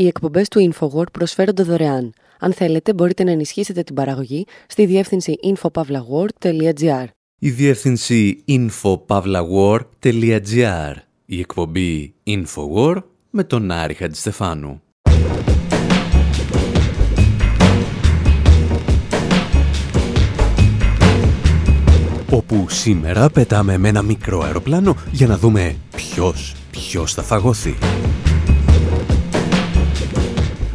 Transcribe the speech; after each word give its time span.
Οι 0.00 0.06
εκπομπές 0.06 0.48
του 0.48 0.72
InfoWord 0.72 1.12
προσφέρονται 1.12 1.62
δωρεάν. 1.62 2.12
Αν 2.38 2.52
θέλετε, 2.52 2.94
μπορείτε 2.94 3.24
να 3.24 3.30
ενισχύσετε 3.30 3.82
την 3.82 3.94
παραγωγή 3.94 4.46
στη 4.66 4.86
διεύθυνση 4.86 5.34
infopavlagor.gr. 5.42 7.04
Η 7.38 7.50
διεύθυνση 7.50 8.44
infopavlagor.gr. 8.48 10.94
Η 11.24 11.38
εκπομπή 11.38 12.14
InfoWord 12.26 13.02
με 13.30 13.44
τον 13.44 13.70
Άρη 13.70 13.94
Χατζηστεφάνου. 13.94 14.82
Όπου 22.30 22.66
σήμερα 22.68 23.30
πετάμε 23.30 23.78
με 23.78 23.88
ένα 23.88 24.02
μικρό 24.02 24.40
αεροπλάνο 24.40 24.96
για 25.12 25.26
να 25.26 25.38
δούμε 25.38 25.76
ποιος, 25.96 26.54
ποιος 26.70 27.14
θα 27.14 27.22
φαγωθεί. 27.22 27.74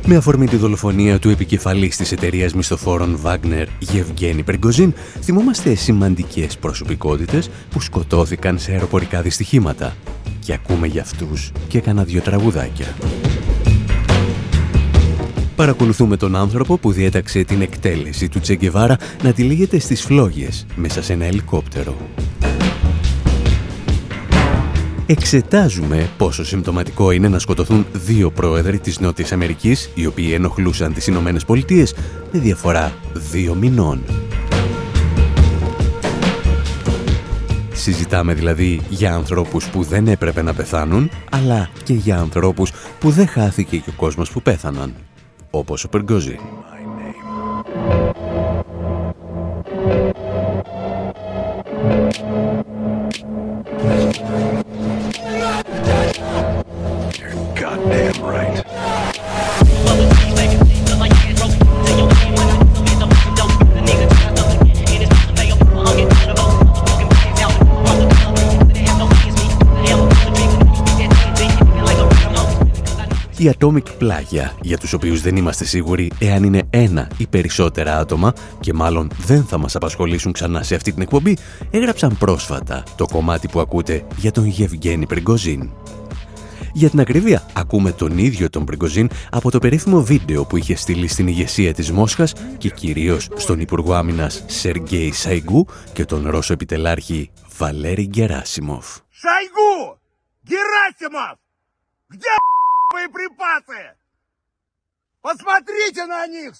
Με 0.07 0.15
αφορμή 0.15 0.47
τη 0.47 0.55
δολοφονία 0.55 1.19
του 1.19 1.29
επικεφαλής 1.29 1.97
της 1.97 2.11
εταιρείας 2.11 2.53
μισθοφόρων 2.53 3.19
Wagner, 3.23 3.65
Γευγένη 3.79 4.43
Περγκοζίν, 4.43 4.93
θυμόμαστε 5.21 5.75
σημαντικές 5.75 6.57
προσωπικότητες 6.57 7.49
που 7.69 7.81
σκοτώθηκαν 7.81 8.59
σε 8.59 8.71
αεροπορικά 8.71 9.21
δυστυχήματα. 9.21 9.95
Και 10.39 10.53
ακούμε 10.53 10.87
για 10.87 11.01
αυτούς 11.01 11.51
και 11.67 11.79
κάνα 11.79 12.03
δυο 12.03 12.21
τραγουδάκια. 12.21 12.87
Παρακολουθούμε 15.55 16.17
τον 16.17 16.35
άνθρωπο 16.35 16.77
που 16.77 16.91
διέταξε 16.91 17.43
την 17.43 17.61
εκτέλεση 17.61 18.29
του 18.29 18.39
Τσεγκεβάρα 18.39 18.97
να 19.23 19.33
τη 19.33 19.43
λέγεται 19.43 19.79
στις 19.79 20.01
φλόγες 20.01 20.65
μέσα 20.75 21.01
σε 21.01 21.13
ένα 21.13 21.25
ελικόπτερο. 21.25 21.97
Εξετάζουμε 25.07 26.09
πόσο 26.17 26.45
συμπτωματικό 26.45 27.11
είναι 27.11 27.27
να 27.27 27.39
σκοτωθούν 27.39 27.85
δύο 27.93 28.31
πρόεδροι 28.31 28.79
της 28.79 28.99
Νότιας 28.99 29.31
Αμερικής, 29.31 29.89
οι 29.93 30.05
οποίοι 30.05 30.31
ενοχλούσαν 30.33 30.93
τις 30.93 31.07
Ηνωμένες 31.07 31.45
Πολιτείες 31.45 31.95
με 32.31 32.39
διαφορά 32.39 32.93
δύο 33.13 33.55
μηνών. 33.55 34.03
Συζητάμε 37.73 38.33
δηλαδή 38.33 38.81
για 38.89 39.13
ανθρώπους 39.13 39.69
που 39.69 39.83
δεν 39.83 40.07
έπρεπε 40.07 40.41
να 40.41 40.53
πεθάνουν, 40.53 41.09
αλλά 41.31 41.69
και 41.83 41.93
για 41.93 42.17
ανθρώπους 42.17 42.71
που 42.99 43.09
δεν 43.09 43.27
χάθηκε 43.27 43.77
και 43.77 43.89
ο 43.89 43.93
κόσμος 43.95 44.31
που 44.31 44.41
πέθαναν, 44.41 44.93
όπως 45.49 45.83
ο 45.83 45.89
Περγκόζη. 45.89 46.39
Η 73.65 73.71
Atomic 73.71 73.97
πλάγια, 73.97 74.53
για 74.61 74.77
τους 74.77 74.93
οποίους 74.93 75.21
δεν 75.21 75.35
είμαστε 75.35 75.65
σίγουροι 75.65 76.11
εάν 76.19 76.43
είναι 76.43 76.61
ένα 76.69 77.07
ή 77.17 77.27
περισσότερα 77.27 77.97
άτομα 77.97 78.33
και 78.59 78.73
μάλλον 78.73 79.11
δεν 79.25 79.43
θα 79.43 79.57
μας 79.57 79.75
απασχολήσουν 79.75 80.31
ξανά 80.31 80.63
σε 80.63 80.75
αυτή 80.75 80.91
την 80.91 81.01
εκπομπή, 81.01 81.37
έγραψαν 81.71 82.17
πρόσφατα 82.17 82.83
το 82.95 83.05
κομμάτι 83.05 83.47
που 83.47 83.59
ακούτε 83.59 84.05
για 84.17 84.31
τον 84.31 84.45
Γευγένη 84.45 85.05
Πριγκοζίν. 85.05 85.69
Για 86.73 86.89
την 86.89 86.99
ακρίβεια, 86.99 87.45
ακούμε 87.53 87.91
τον 87.91 88.17
ίδιο 88.17 88.49
τον 88.49 88.65
Πριγκοζίν 88.65 89.09
από 89.31 89.51
το 89.51 89.59
περίφημο 89.59 90.03
βίντεο 90.03 90.45
που 90.45 90.57
είχε 90.57 90.75
στείλει 90.75 91.07
στην 91.07 91.27
ηγεσία 91.27 91.73
της 91.73 91.91
Μόσχας 91.91 92.33
και 92.57 92.69
κυρίως 92.69 93.27
στον 93.35 93.59
Υπουργό 93.59 93.93
Άμυνας 93.93 94.43
Σεργέη 94.47 95.11
Σαϊγκού 95.11 95.67
και 95.93 96.05
τον 96.05 96.29
Ρώσο 96.29 96.53
επιτελάρχη 96.53 97.31
Βαλέρη 97.57 98.05
Γκεράσιμοφ. 98.07 98.85
Σαϊγκού! 99.09 99.99
Γεράσιμοφ! 100.41 101.37
боеприпасы! 102.94 103.96
Посмотрите 105.22 106.06
на 106.06 106.26
них, 106.26 106.54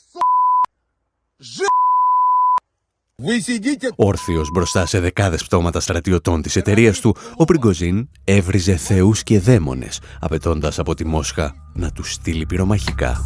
Όρθιος 3.97 4.51
μπροστά 4.51 4.87
σε 4.87 5.01
δεκάδες 5.01 5.45
πτώματα 5.45 5.81
στρατιωτών 5.81 6.43
της 6.43 6.57
εταιρεία 6.57 6.93
του, 6.93 7.17
ο 7.37 7.45
Πριγκοζίν 7.45 8.09
έβριζε 8.25 8.77
θεούς 8.77 9.23
και 9.23 9.41
δαίμονες, 9.41 10.01
απαιτώντα 10.21 10.73
από 10.77 10.95
τη 10.95 11.05
Μόσχα 11.07 11.55
να 11.75 11.91
του 11.91 12.05
στείλει 12.05 12.47
πυρομαχικά. 12.47 13.21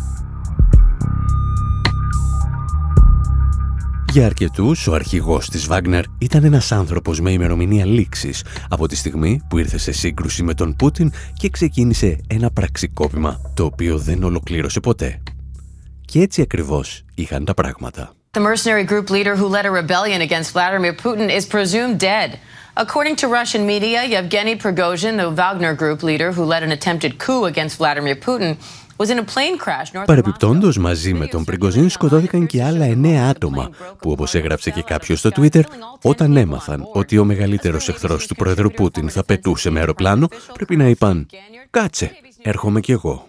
Για 4.11 4.25
αρκετούς, 4.25 4.87
ο 4.87 4.93
αρχηγός 4.93 5.49
της 5.49 5.67
Βάγνερ 5.67 6.03
ήταν 6.17 6.43
ένας 6.43 6.71
άνθρωπος 6.71 7.19
με 7.21 7.31
ημερομηνία 7.31 7.85
λήξης 7.85 8.43
από 8.69 8.87
τη 8.87 8.95
στιγμή 8.95 9.41
που 9.49 9.57
ήρθε 9.57 9.77
σε 9.77 9.91
σύγκρουση 9.91 10.43
με 10.43 10.53
τον 10.53 10.75
Πούτιν 10.75 11.11
και 11.33 11.49
ξεκίνησε 11.49 12.17
ένα 12.27 12.51
πραξικόπημα 12.51 13.41
το 13.53 13.63
οποίο 13.63 13.97
δεν 13.97 14.23
ολοκλήρωσε 14.23 14.79
ποτέ. 14.79 15.21
Και 16.05 16.21
έτσι 16.21 16.41
ακριβώς 16.41 17.05
είχαν 17.15 17.45
τα 17.45 17.53
πράγματα. 17.53 18.13
The 18.37 18.41
mercenary 18.41 18.85
group 18.91 19.09
leader 19.09 19.35
who 19.35 19.47
led 19.47 19.65
a 19.65 19.71
rebellion 19.71 20.21
against 20.21 20.53
Vladimir 20.53 20.93
Putin 21.03 21.29
is 21.37 21.45
presumed 21.45 21.97
dead. 21.99 22.29
According 22.85 23.15
to 23.21 23.27
Russian 23.39 23.65
media, 23.73 23.99
Yevgeny 24.15 24.55
Prigozhin, 24.55 25.15
the 25.17 25.29
Wagner 25.41 25.73
group 25.81 25.99
leader 26.09 26.29
who 26.35 26.43
led 26.53 26.63
an 26.63 26.71
attempted 26.77 27.11
coup 27.23 27.43
against 27.51 27.77
Vladimir 27.77 28.15
Putin, 28.27 28.51
Παρεπιπτόντως, 30.05 30.77
μαζί 30.77 31.13
με 31.13 31.27
τον 31.27 31.43
Πριγκοζίν 31.43 31.89
σκοτώθηκαν 31.89 32.45
και 32.45 32.63
άλλα 32.63 32.85
εννέα 32.85 33.29
άτομα, 33.29 33.69
που 33.99 34.11
όπως 34.11 34.35
έγραψε 34.35 34.71
και 34.71 34.81
κάποιος 34.81 35.19
στο 35.19 35.29
Twitter, 35.35 35.61
όταν 36.01 36.37
έμαθαν 36.37 36.87
ότι 36.93 37.17
ο 37.17 37.25
μεγαλύτερος 37.25 37.89
εχθρός 37.89 38.27
του 38.27 38.35
πρόεδρου 38.35 38.71
Πούτιν 38.71 39.09
θα 39.09 39.23
πετούσε 39.23 39.69
με 39.69 39.79
αεροπλάνο, 39.79 40.27
πρέπει 40.53 40.75
να 40.75 40.85
είπαν 40.85 41.25
«Κάτσε, 41.69 42.11
έρχομαι 42.41 42.79
κι 42.79 42.91
εγώ». 42.91 43.27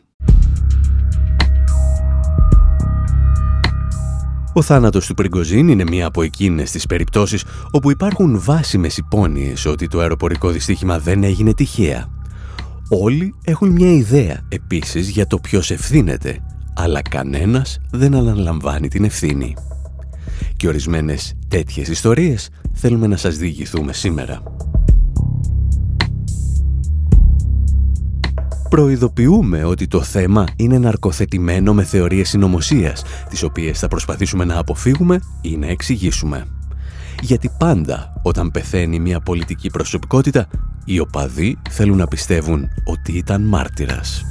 Ο 4.52 4.62
θάνατος 4.62 5.06
του 5.06 5.14
Πριγκοζίν 5.14 5.69
είναι 5.69 5.84
μία 5.84 6.06
από 6.06 6.22
εκείνες 6.22 6.70
τις 6.70 6.87
περιπτώσεις 6.87 7.44
όπου 7.70 7.91
υπάρχουν 7.91 8.41
βάσιμες 8.41 8.97
υπόνοιες 8.97 9.66
ότι 9.66 9.88
το 9.88 10.00
αεροπορικό 10.00 10.50
δυστύχημα 10.50 10.98
δεν 10.98 11.22
έγινε 11.22 11.54
τυχαία 11.54 12.19
Όλοι 12.93 13.34
έχουν 13.45 13.71
μια 13.71 13.93
ιδέα 13.93 14.41
επίσης 14.49 15.09
για 15.09 15.27
το 15.27 15.39
ποιος 15.39 15.71
ευθύνεται, 15.71 16.39
αλλά 16.75 17.03
κανένας 17.03 17.78
δεν 17.91 18.15
αναλαμβάνει 18.15 18.89
την 18.89 19.05
ευθύνη. 19.05 19.56
Και 20.56 20.69
ορισμένες 20.69 21.34
τέτοιες 21.49 21.89
ιστορίες 21.89 22.50
θέλουμε 22.73 23.06
να 23.06 23.17
σας 23.17 23.37
διηγηθούμε 23.37 23.93
σήμερα. 23.93 24.43
Προειδοποιούμε 28.71 29.65
ότι 29.65 29.87
το 29.87 30.03
θέμα 30.03 30.47
είναι 30.56 30.79
ναρκοθετημένο 30.79 31.75
με 31.75 31.84
θεωρίες 31.84 32.29
συνωμοσίας, 32.29 33.03
τις 33.29 33.43
οποίες 33.43 33.79
θα 33.79 33.89
προσπαθήσουμε 33.89 34.45
να 34.45 34.59
αποφύγουμε 34.59 35.21
ή 35.41 35.56
να 35.56 35.67
εξηγήσουμε. 35.67 36.47
Γιατί 37.23 37.50
πάντα 37.59 38.21
όταν 38.23 38.50
πεθαίνει 38.50 38.99
μια 38.99 39.21
πολιτική 39.21 39.71
προσωπικότητα 39.71 40.49
οι 40.85 40.99
οπαδοί 40.99 41.59
θέλουν 41.71 41.97
να 41.97 42.07
πιστεύουν 42.07 42.69
ότι 42.85 43.13
ήταν 43.13 43.43
μάρτυρας. 43.43 44.27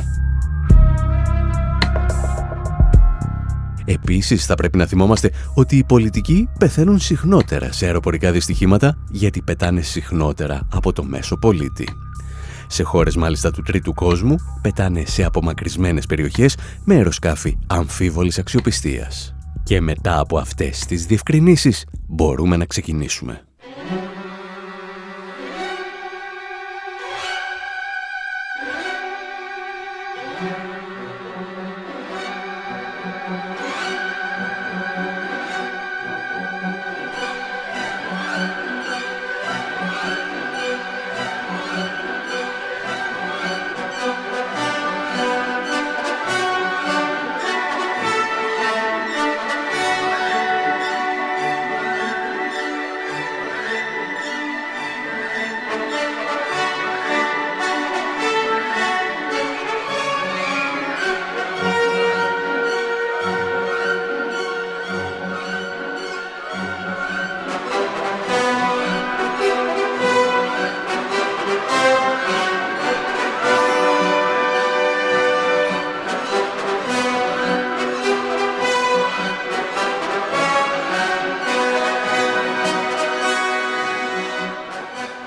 Επίσης 3.85 4.45
θα 4.45 4.55
πρέπει 4.55 4.77
να 4.77 4.85
θυμόμαστε 4.85 5.31
ότι 5.53 5.77
οι 5.77 5.83
πολιτικοί 5.83 6.49
πεθαίνουν 6.59 6.99
συχνότερα 6.99 7.71
σε 7.71 7.85
αεροπορικά 7.85 8.31
δυστυχήματα 8.31 8.97
γιατί 9.11 9.41
πετάνε 9.41 9.81
συχνότερα 9.81 10.67
από 10.71 10.93
το 10.93 11.03
μέσο 11.03 11.37
πολίτη. 11.37 11.87
Σε 12.67 12.83
χώρες 12.83 13.15
μάλιστα 13.15 13.51
του 13.51 13.61
τρίτου 13.61 13.93
κόσμου 13.93 14.35
πετάνε 14.61 15.03
σε 15.05 15.23
απομακρυσμένες 15.23 16.05
περιοχές 16.05 16.57
με 16.83 16.95
αεροσκάφη 16.95 17.57
αμφίβολης 17.67 18.39
αξιοπιστίας. 18.39 19.35
Και 19.63 19.81
μετά 19.81 20.19
από 20.19 20.37
αυτές 20.37 20.85
τις 20.85 21.05
διευκρινήσεις 21.05 21.85
μπορούμε 22.07 22.57
να 22.57 22.65
ξεκινήσουμε. 22.65 23.48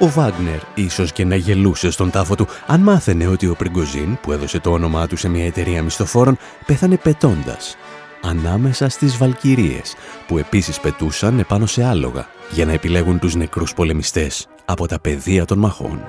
Ο 0.03 0.09
Βάγνερ 0.09 0.61
ίσως 0.75 1.13
και 1.13 1.25
να 1.25 1.37
γελούσε 1.37 1.91
στον 1.91 2.11
τάφο 2.11 2.35
του 2.35 2.47
αν 2.67 2.81
μάθαινε 2.81 3.27
ότι 3.27 3.47
ο 3.47 3.55
Πριγκοζίν 3.55 4.19
που 4.21 4.33
έδωσε 4.33 4.61
το 4.61 4.71
όνομά 4.71 5.07
του 5.07 5.17
σε 5.17 5.29
μια 5.29 5.47
εταιρεία 5.47 5.83
μισθοφόρων 5.83 6.39
πέθανε 6.67 6.97
πετώντας 6.97 7.77
ανάμεσα 8.23 8.89
στις 8.89 9.17
Βαλκυρίες 9.17 9.95
που 10.27 10.39
επίσης 10.39 10.81
πετούσαν 10.81 11.39
επάνω 11.39 11.67
σε 11.67 11.85
άλογα 11.85 12.27
για 12.51 12.65
να 12.65 12.73
επιλέγουν 12.73 13.19
τους 13.19 13.35
νεκρούς 13.35 13.75
πολεμιστές 13.75 14.47
από 14.65 14.87
τα 14.87 15.01
πεδία 15.01 15.45
των 15.45 15.59
μαχών. 15.59 16.01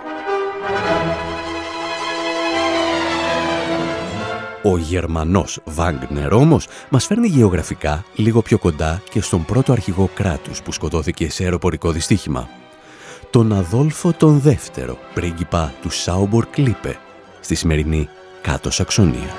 Ο 4.64 4.78
Γερμανός 4.78 5.60
Βάγκνερ 5.66 6.34
όμως 6.34 6.68
μας 6.90 7.06
φέρνει 7.06 7.28
γεωγραφικά 7.28 8.04
λίγο 8.16 8.42
πιο 8.42 8.58
κοντά 8.58 9.02
και 9.10 9.22
στον 9.22 9.46
πρώτο 9.46 9.72
αρχηγό 9.72 10.10
κράτους 10.14 10.62
που 10.62 10.72
σκοτώθηκε 10.72 11.30
σε 11.30 11.44
αεροπορικό 11.44 11.92
δυστύχημα. 11.92 12.50
Τον 13.34 13.54
Αδόλφο 13.54 14.12
τον 14.12 14.40
δεύτερο, 14.40 14.98
πρίγκιπα 15.14 15.74
του 15.82 15.90
Σάουμπορ 15.90 16.46
Κλίπε, 16.46 16.98
στη 17.40 17.56
σημερινή 17.56 18.10
κάτω 18.42 18.72
Σαξονία. 18.72 19.36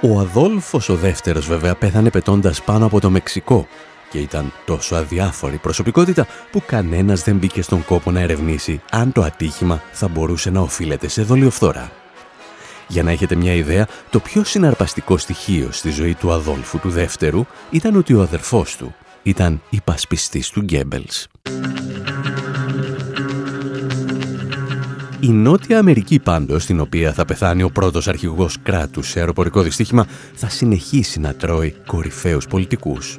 Ο 0.00 0.18
Αδόλφος 0.18 0.88
ο 0.88 0.94
δεύτερος 0.94 1.46
βέβαια 1.46 1.74
πέθανε 1.74 2.10
πετώντας 2.10 2.62
πάνω 2.62 2.86
από 2.86 3.00
το 3.00 3.10
Μεξικό 3.10 3.66
και 4.10 4.18
ήταν 4.18 4.52
τόσο 4.64 4.94
αδιάφορη 4.94 5.56
προσωπικότητα 5.56 6.26
που 6.50 6.62
κανένας 6.66 7.22
δεν 7.22 7.36
μπήκε 7.36 7.62
στον 7.62 7.84
κόπο 7.84 8.10
να 8.10 8.20
ερευνήσει 8.20 8.80
αν 8.90 9.12
το 9.12 9.22
ατύχημα 9.22 9.82
θα 9.92 10.08
μπορούσε 10.08 10.50
να 10.50 10.60
οφείλεται 10.60 11.08
σε 11.08 11.22
δολιοφθόρα. 11.22 11.90
Για 12.88 13.02
να 13.02 13.10
έχετε 13.10 13.34
μια 13.34 13.54
ιδέα, 13.54 13.86
το 14.10 14.20
πιο 14.20 14.44
συναρπαστικό 14.44 15.16
στοιχείο 15.16 15.68
στη 15.72 15.90
ζωή 15.90 16.14
του 16.14 16.32
Αδόλφου 16.32 16.78
του 16.78 16.90
δεύτερου 16.90 17.44
ήταν 17.70 17.96
ότι 17.96 18.14
ο 18.14 18.22
αδερφός 18.22 18.76
του 18.76 18.94
ήταν 19.26 19.60
υπασπιστής 19.70 20.50
του 20.50 20.60
Γκέμπελς. 20.60 21.26
Η 25.20 25.28
Νότια 25.28 25.78
Αμερική 25.78 26.18
πάντως, 26.18 26.62
στην 26.62 26.80
οποία 26.80 27.12
θα 27.12 27.24
πεθάνει 27.24 27.62
ο 27.62 27.70
πρώτος 27.70 28.08
αρχηγός 28.08 28.56
κράτους 28.62 29.08
σε 29.08 29.18
αεροπορικό 29.18 29.62
δυστύχημα, 29.62 30.06
θα 30.34 30.48
συνεχίσει 30.48 31.20
να 31.20 31.34
τρώει 31.34 31.74
κορυφαίους 31.86 32.46
πολιτικούς. 32.46 33.18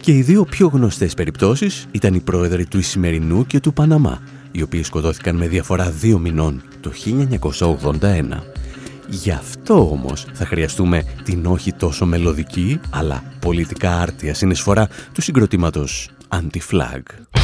Και 0.00 0.12
οι 0.12 0.22
δύο 0.22 0.44
πιο 0.44 0.66
γνωστές 0.66 1.14
περιπτώσεις 1.14 1.86
ήταν 1.90 2.14
οι 2.14 2.20
πρόεδροι 2.20 2.66
του 2.66 2.78
Ισημερινού 2.78 3.46
και 3.46 3.60
του 3.60 3.72
Παναμά, 3.72 4.22
οι 4.52 4.62
οποίοι 4.62 4.82
σκοτώθηκαν 4.82 5.36
με 5.36 5.48
διαφορά 5.48 5.90
δύο 5.90 6.18
μηνών 6.18 6.62
το 6.80 6.90
1981. 6.90 8.42
Γι' 9.08 9.30
αυτό 9.30 9.90
όμως 9.90 10.26
θα 10.32 10.46
χρειαστούμε 10.46 11.04
την 11.24 11.46
όχι 11.46 11.72
τόσο 11.72 12.06
μελωδική, 12.06 12.80
αλλά 12.90 13.22
πολιτικά 13.40 14.00
άρτια 14.00 14.34
συνεισφορά 14.34 14.88
του 15.12 15.22
συγκροτήματος 15.22 16.10
Anti-Flag. 16.28 17.43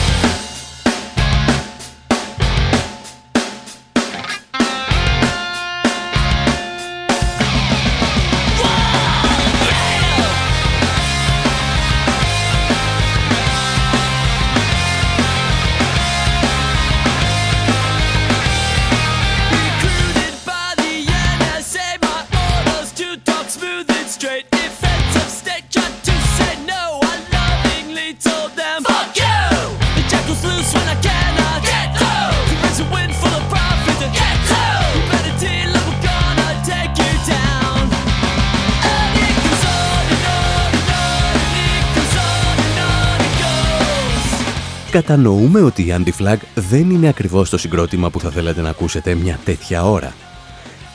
Κατανοούμε 44.90 45.60
ότι 45.60 45.82
η 45.82 45.94
Anti-Flag 45.98 46.36
δεν 46.54 46.90
είναι 46.90 47.08
ακριβώς 47.08 47.50
το 47.50 47.58
συγκρότημα 47.58 48.10
που 48.10 48.20
θα 48.20 48.30
θέλατε 48.30 48.60
να 48.60 48.68
ακούσετε 48.68 49.14
μια 49.14 49.38
τέτοια 49.44 49.84
ώρα. 49.84 50.14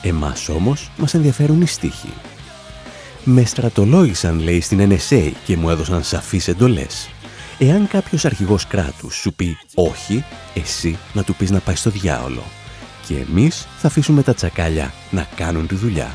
Εμάς 0.02 0.48
όμως 0.48 0.90
μας 0.96 1.14
ενδιαφέρουν 1.14 1.60
οι 1.60 1.66
στίχοι. 1.66 2.12
Με 3.24 3.44
στρατολόγησαν, 3.44 4.38
λέει, 4.38 4.60
στην 4.60 4.92
NSA 4.92 5.30
και 5.44 5.56
μου 5.56 5.70
έδωσαν 5.70 6.02
σαφείς 6.02 6.48
εντολές. 6.48 7.08
Εάν 7.58 7.88
κάποιος 7.88 8.24
αρχηγός 8.24 8.66
κράτους 8.66 9.14
σου 9.14 9.34
πει 9.34 9.56
όχι, 9.74 10.24
εσύ 10.54 10.98
να 11.12 11.22
του 11.22 11.34
πεις 11.34 11.50
να 11.50 11.58
πάει 11.58 11.76
στο 11.76 11.90
διάολο. 11.90 12.42
Και 13.06 13.14
εμείς 13.30 13.66
θα 13.78 13.86
αφήσουμε 13.86 14.22
τα 14.22 14.34
τσακάλια 14.34 14.92
να 15.10 15.26
κάνουν 15.36 15.66
τη 15.66 15.74
δουλειά. 15.74 16.14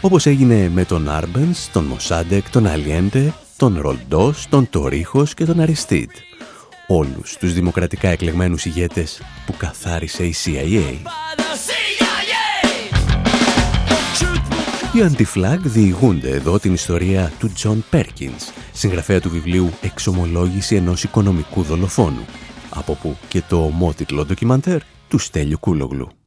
Όπως 0.00 0.26
έγινε 0.26 0.70
με 0.74 0.84
τον 0.84 1.08
Arbenz, 1.10 1.68
τον 1.72 1.84
Μοσάντεκ, 1.84 2.50
τον 2.50 2.66
Aliente, 2.66 3.28
τον 3.56 3.78
Ρολντός, 3.80 4.46
τον 4.48 4.70
Τορίχος 4.70 5.34
και 5.34 5.44
τον 5.44 5.60
Αριστίτ 5.60 6.10
όλους 6.86 7.36
τους 7.36 7.52
δημοκρατικά 7.52 8.08
εκλεγμένους 8.08 8.64
ηγέτες 8.64 9.22
που 9.46 9.54
καθάρισε 9.56 10.24
η 10.24 10.34
CIA. 10.44 10.96
Οι 14.92 14.98
Anti-Flag 15.00 15.58
διηγούνται 15.60 16.30
εδώ 16.30 16.58
την 16.58 16.72
ιστορία 16.72 17.32
του 17.38 17.52
John 17.62 17.78
Perkins, 17.90 18.52
συγγραφέα 18.72 19.20
του 19.20 19.30
βιβλίου 19.30 19.70
«Εξομολόγηση 19.82 20.76
ενός 20.76 21.02
οικονομικού 21.02 21.62
δολοφόνου», 21.62 22.24
από 22.70 22.94
που 22.94 23.16
και 23.28 23.42
το 23.48 23.64
ομότιτλο 23.64 24.24
ντοκιμαντέρ 24.24 24.80
του 25.08 25.18
Στέλιου 25.18 25.58
Κούλογλου. 25.60 26.23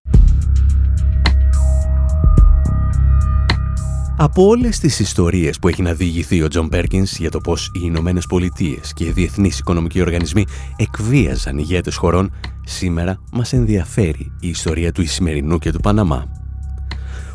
Από 4.19 4.47
όλες 4.47 4.79
τις 4.79 4.99
ιστορίες 4.99 5.59
που 5.59 5.67
έχει 5.67 5.81
να 5.81 5.93
διηγηθεί 5.93 6.41
ο 6.41 6.47
Τζον 6.47 6.69
Πέρκινς 6.69 7.17
για 7.17 7.31
το 7.31 7.39
πώς 7.39 7.71
οι 7.73 7.79
Ηνωμένες 7.83 8.25
Πολιτείες 8.25 8.93
και 8.93 9.03
οι 9.03 9.11
διεθνείς 9.11 9.59
οικονομικοί 9.59 10.01
οργανισμοί 10.01 10.45
εκβίαζαν 10.75 11.57
ηγέτες 11.57 11.95
χωρών, 11.95 12.33
σήμερα 12.65 13.21
μας 13.31 13.53
ενδιαφέρει 13.53 14.31
η 14.39 14.47
ιστορία 14.47 14.91
του 14.91 15.01
Ισημερινού 15.01 15.57
και 15.57 15.71
του 15.71 15.79
Παναμά. 15.79 16.25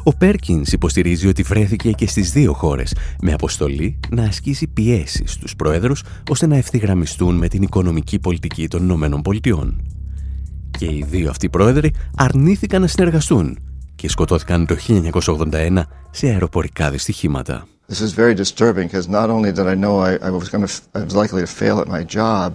Ο 0.02 0.16
Πέρκινς 0.16 0.72
υποστηρίζει 0.72 1.28
ότι 1.28 1.42
βρέθηκε 1.42 1.90
και 1.90 2.06
στις 2.06 2.32
δύο 2.32 2.52
χώρες 2.52 2.94
με 3.22 3.32
αποστολή 3.32 4.00
να 4.10 4.22
ασκήσει 4.22 4.66
πιέσεις 4.66 5.32
στους 5.32 5.56
πρόεδρους 5.56 6.02
ώστε 6.30 6.46
να 6.46 6.56
ευθυγραμμιστούν 6.56 7.34
με 7.34 7.48
την 7.48 7.62
οικονομική 7.62 8.18
πολιτική 8.18 8.68
των 8.68 8.82
Ηνωμένων 8.82 9.22
Πολιτειών. 9.22 9.82
Και 10.78 10.84
οι 10.84 11.06
δύο 11.10 11.30
αυτοί 11.30 11.48
πρόεδροι 11.48 11.92
αρνήθηκαν 12.16 12.80
να 12.80 12.86
συνεργαστούν 12.86 13.58
και 13.94 14.08
σκοτώθηκαν 14.08 14.66
το 14.66 14.76
1981 15.10 15.82
σε 16.10 16.26
αεροπορικά 16.26 16.90
δυστυχήματα. 16.90 17.66
This 17.88 18.00
is 18.00 18.12
very 18.14 18.34
disturbing 18.34 18.86
because 18.88 19.08
not 19.08 19.28
only 19.28 19.50
did 19.52 19.66
I 19.66 19.76
know 19.84 19.94
I, 20.08 20.12
I 20.28 20.30
was 20.38 20.48
going 20.52 20.64
to 20.66 20.72
I 20.98 21.02
was 21.08 21.14
likely 21.22 21.42
to 21.46 21.50
fail 21.60 21.76
at 21.84 21.88
my 21.96 22.02
job, 22.18 22.48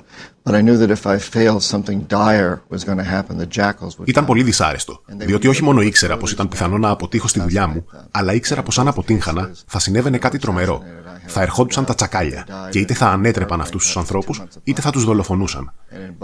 but 0.46 0.54
I 0.60 0.62
knew 0.66 0.78
that 0.82 0.90
if 0.98 1.04
I 1.06 1.18
failed 1.36 1.62
something 1.74 1.98
dire 2.20 2.54
was 2.74 2.84
going 2.90 3.00
to 3.04 3.10
happen. 3.16 3.38
The 3.38 3.60
jackals 3.60 3.98
would 3.98 4.08
Ήταν 4.08 4.26
πολύ 4.26 4.44
δυσάρεστο, 4.44 5.02
διότι 5.18 5.48
όχι 5.48 5.64
μόνο 5.64 5.82
ήξερα 5.82 6.18
πως 6.18 6.32
ήταν 6.32 6.48
πιθανό 6.48 6.78
να 6.78 6.90
αποτύχω 6.90 7.28
στη 7.28 7.40
δουλειά 7.40 7.68
μου, 7.68 7.86
αλλά 8.12 8.34
ήξερα 8.34 8.64
πως 8.64 8.80
αν 8.80 8.88
αποτύχανα 8.88 9.52
θα 9.66 9.80
συνέβαινε 9.80 10.18
κάτι 10.18 10.38
τρομερό 10.38 10.84
θα 11.28 11.42
ερχόντουσαν 11.42 11.86
τα 11.86 11.96
τσακάλια 11.96 12.46
και 12.70 12.80
είτε 12.80 12.94
θα 12.94 13.08
ανέτρεπαν 13.08 13.62
αυτούς 13.62 13.86
τους 13.86 13.98
ανθρώπους, 13.98 14.42
είτε 14.64 14.82
θα 14.82 14.92
τους 14.92 15.04
δολοφονούσαν. 15.04 15.74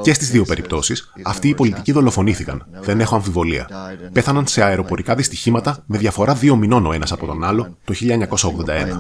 Και 0.02 0.14
στις 0.14 0.30
δύο 0.30 0.46
περιπτώσεις, 0.46 1.12
αυτοί 1.24 1.48
οι 1.48 1.56
πολιτικοί 1.56 1.92
δολοφονήθηκαν. 1.92 2.66
Δεν 2.82 3.00
έχω 3.00 3.16
αμφιβολία. 3.16 3.68
Πέθαναν 4.14 4.48
σε 4.48 4.64
αεροπορικά 4.64 5.16
δυστυχήματα 5.16 5.84
με 5.86 5.98
διαφορά 5.98 6.34
δύο 6.34 6.56
μηνών 6.56 6.86
ο 6.86 6.94
ένας 6.94 7.12
από 7.12 7.26
τον 7.26 7.44
άλλο 7.44 7.78
το 7.84 7.94
1981. 7.94 8.98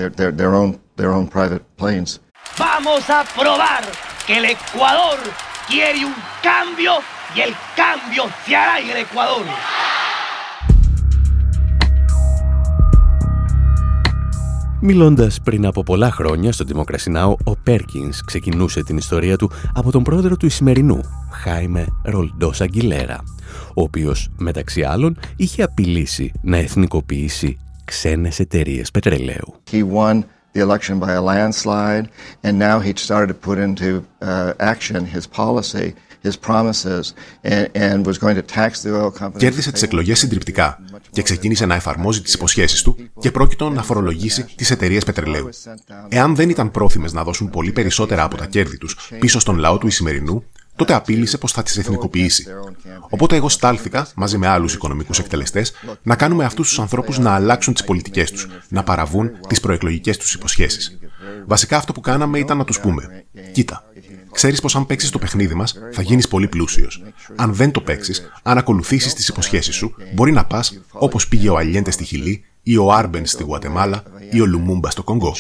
Vamos 2.57 3.09
a 3.09 3.23
probar 3.39 3.83
que 4.25 4.37
el 4.37 4.45
Ecuador 4.45 5.17
quiere 5.67 6.05
un 6.05 6.15
cambio 6.49 6.93
y 7.35 7.41
el 7.41 7.53
cambio 7.75 8.23
se 8.45 8.55
hará 8.55 8.79
en 8.79 8.89
el 8.91 8.97
Ecuador. 8.97 9.43
Μιλώντας 14.85 15.41
πριν 15.41 15.65
από 15.65 15.83
πολλά 15.83 16.11
χρόνια 16.11 16.51
στο 16.51 16.63
Δημοκρασινάο, 16.63 17.35
ο 17.43 17.55
Πέρκινς 17.63 18.21
ξεκινούσε 18.21 18.83
την 18.83 18.97
ιστορία 18.97 19.35
του 19.35 19.51
από 19.73 19.91
τον 19.91 20.03
πρόεδρο 20.03 20.37
του 20.37 20.45
Ισημερινού, 20.45 21.01
Χάιμε 21.31 21.85
Ρολντός 22.03 22.61
Αγγιλέρα, 22.61 23.23
ο 23.75 23.81
οποίος, 23.81 24.29
μεταξύ 24.37 24.83
άλλων, 24.83 25.17
είχε 25.35 25.63
απειλήσει 25.63 26.31
να 26.41 26.57
εθνικοποιήσει 26.57 27.57
ξένες 27.85 28.39
εταιρείες 28.39 28.91
πετρελαίου. 28.91 29.53
He 29.71 29.83
won 29.93 30.23
the 30.53 30.61
election 30.61 30.99
by 30.99 31.11
a 31.11 31.21
landslide 31.21 32.05
and 32.43 32.59
now 32.59 32.79
he 32.79 32.93
started 32.95 33.27
to 33.27 33.47
put 33.49 33.57
into 33.57 34.03
uh, 34.21 34.53
action 34.59 35.05
his 35.05 35.25
policy 35.41 35.93
Κέρδισε 39.37 39.71
τις 39.71 39.81
εκλογές 39.81 40.19
συντριπτικά 40.19 40.79
και 41.13 41.21
ξεκίνησε 41.21 41.65
να 41.65 41.75
εφαρμόζει 41.75 42.21
τις 42.21 42.33
υποσχέσεις 42.33 42.81
του 42.81 42.95
και 43.19 43.31
πρόκειτο 43.31 43.69
να 43.69 43.83
φορολογήσει 43.83 44.45
τις 44.55 44.71
εταιρείες 44.71 45.03
πετρελαίου. 45.03 45.49
Εάν 46.09 46.35
δεν 46.35 46.49
ήταν 46.49 46.71
πρόθυμες 46.71 47.13
να 47.13 47.23
δώσουν 47.23 47.49
πολύ 47.49 47.71
περισσότερα 47.71 48.23
από 48.23 48.37
τα 48.37 48.45
κέρδη 48.45 48.77
τους 48.77 49.11
πίσω 49.19 49.39
στον 49.39 49.57
λαό 49.57 49.77
του 49.77 49.87
Ισημερινού, 49.87 50.43
τότε 50.75 50.93
απείλησε 50.93 51.37
πως 51.37 51.51
θα 51.51 51.63
τις 51.63 51.77
εθνικοποιήσει. 51.77 52.45
Οπότε 53.09 53.35
εγώ 53.35 53.49
στάλθηκα, 53.49 54.07
μαζί 54.15 54.37
με 54.37 54.47
άλλους 54.47 54.73
οικονομικούς 54.73 55.19
εκτελεστές, 55.19 55.73
να 56.03 56.15
κάνουμε 56.15 56.45
αυτούς 56.45 56.67
τους 56.67 56.79
ανθρώπους 56.79 57.19
να 57.19 57.31
αλλάξουν 57.31 57.73
τις 57.73 57.83
πολιτικές 57.83 58.31
τους, 58.31 58.47
να 58.67 58.83
παραβούν 58.83 59.31
τις 59.47 59.59
προεκλογικές 59.59 60.17
τους 60.17 60.33
υποσχέσεις. 60.33 60.97
Βασικά 61.45 61.77
αυτό 61.77 61.93
που 61.93 62.01
κάναμε 62.01 62.39
ήταν 62.39 62.57
να 62.57 62.63
τους 62.63 62.79
πούμε: 62.79 63.23
Κοίτα, 63.51 63.83
ξέρεις 64.33 64.61
πως 64.61 64.75
αν 64.75 64.85
παίξεις 64.85 65.09
το 65.09 65.19
παιχνίδι 65.19 65.53
μας, 65.53 65.75
θα 65.91 66.01
γίνεις 66.01 66.27
πολύ 66.27 66.47
πλούσιος. 66.47 67.03
Αν 67.35 67.53
δεν 67.53 67.71
το 67.71 67.81
παίξεις, 67.81 68.31
αν 68.43 68.57
ακολουθήσεις 68.57 69.13
τις 69.13 69.27
υποσχέσεις 69.27 69.75
σου, 69.75 69.93
μπορεί 70.13 70.31
να 70.31 70.45
πας 70.45 70.81
όπως 70.91 71.27
πήγε 71.27 71.49
ο 71.49 71.57
Αλιέντε 71.57 71.91
στη 71.91 72.03
Χιλή 72.03 72.43
ή 72.63 72.77
ο 72.77 72.91
Άρμπεν 72.91 73.25
στη 73.25 73.43
Γουατεμάλα 73.43 74.03
ή 74.31 74.41
ο 74.41 74.45
Λουμούμπα 74.45 74.89
στο 74.89 75.03
Κονγκό. 75.03 75.33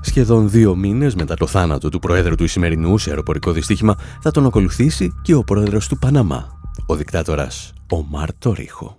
Σχεδόν 0.00 0.50
δύο 0.50 0.76
μήνες 0.76 1.14
μετά 1.14 1.34
το 1.34 1.46
θάνατο 1.46 1.88
του 1.88 1.98
Προέδρου 1.98 2.34
του 2.34 2.44
Ισημερινού 2.44 2.98
σε 2.98 3.10
αεροπορικό 3.10 3.52
δυστύχημα 3.52 3.96
θα 4.20 4.30
τον 4.30 4.46
ακολουθήσει 4.46 5.12
και 5.22 5.34
ο 5.34 5.44
Πρόεδρος 5.44 5.88
του 5.88 5.98
Παναμά, 5.98 6.60
ο 6.86 6.94
δικτάτορας 6.94 7.72
Ομάρ 7.88 8.34
Τορίχο. 8.38 8.98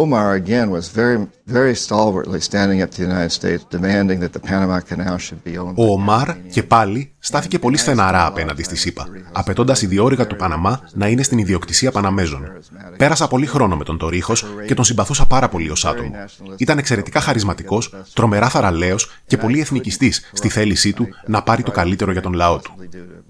Omar 0.00 0.34
again 0.34 0.70
was 0.70 0.88
very, 1.00 1.18
very 1.46 1.74
stalwartly 1.74 2.40
standing 2.40 2.82
up 2.82 2.90
to 2.90 2.96
the 2.96 3.08
United 3.12 3.32
States, 3.40 3.64
demanding 3.78 4.18
that 4.20 4.32
the 4.36 4.42
Panama 4.50 4.80
Canal 4.80 5.16
should 5.18 5.42
be 5.44 5.58
owned. 5.58 5.74
Ο 5.76 5.92
Ομάρ 5.92 6.36
και 6.50 6.62
πάλι 6.62 7.12
στάθηκε 7.18 7.58
πολύ 7.58 7.76
στεναρά 7.76 8.26
απέναντι 8.26 8.62
στη 8.62 8.76
ΣΥΠΑ, 8.76 9.06
απαιτώντας 9.32 9.82
η 9.82 9.86
διόρυγα 9.86 10.26
του 10.26 10.36
Παναμά 10.36 10.80
να 10.92 11.08
είναι 11.08 11.22
στην 11.22 11.38
ιδιοκτησία 11.38 11.92
Παναμέζων. 11.92 12.52
Πέρασα 12.96 13.28
πολύ 13.28 13.46
χρόνο 13.46 13.76
με 13.76 13.84
τον 13.84 13.98
Τορίχος 13.98 14.44
και 14.66 14.74
τον 14.74 14.84
συμπαθούσα 14.84 15.26
πάρα 15.26 15.48
πολύ 15.48 15.70
ως 15.70 15.84
άτομο. 15.84 16.10
Ήταν 16.56 16.78
εξαιρετικά 16.78 17.20
χαρισματικός, 17.20 17.94
τρομερά 18.14 18.48
θαραλέος 18.48 19.10
και 19.26 19.36
πολύ 19.36 19.60
εθνικιστής 19.60 20.30
στη 20.32 20.48
θέλησή 20.48 20.92
του 20.92 21.08
να 21.26 21.42
πάρει 21.42 21.62
το 21.62 21.70
καλύτερο 21.70 22.12
για 22.12 22.22
τον 22.22 22.32
λαό 22.32 22.58
του. 22.58 22.74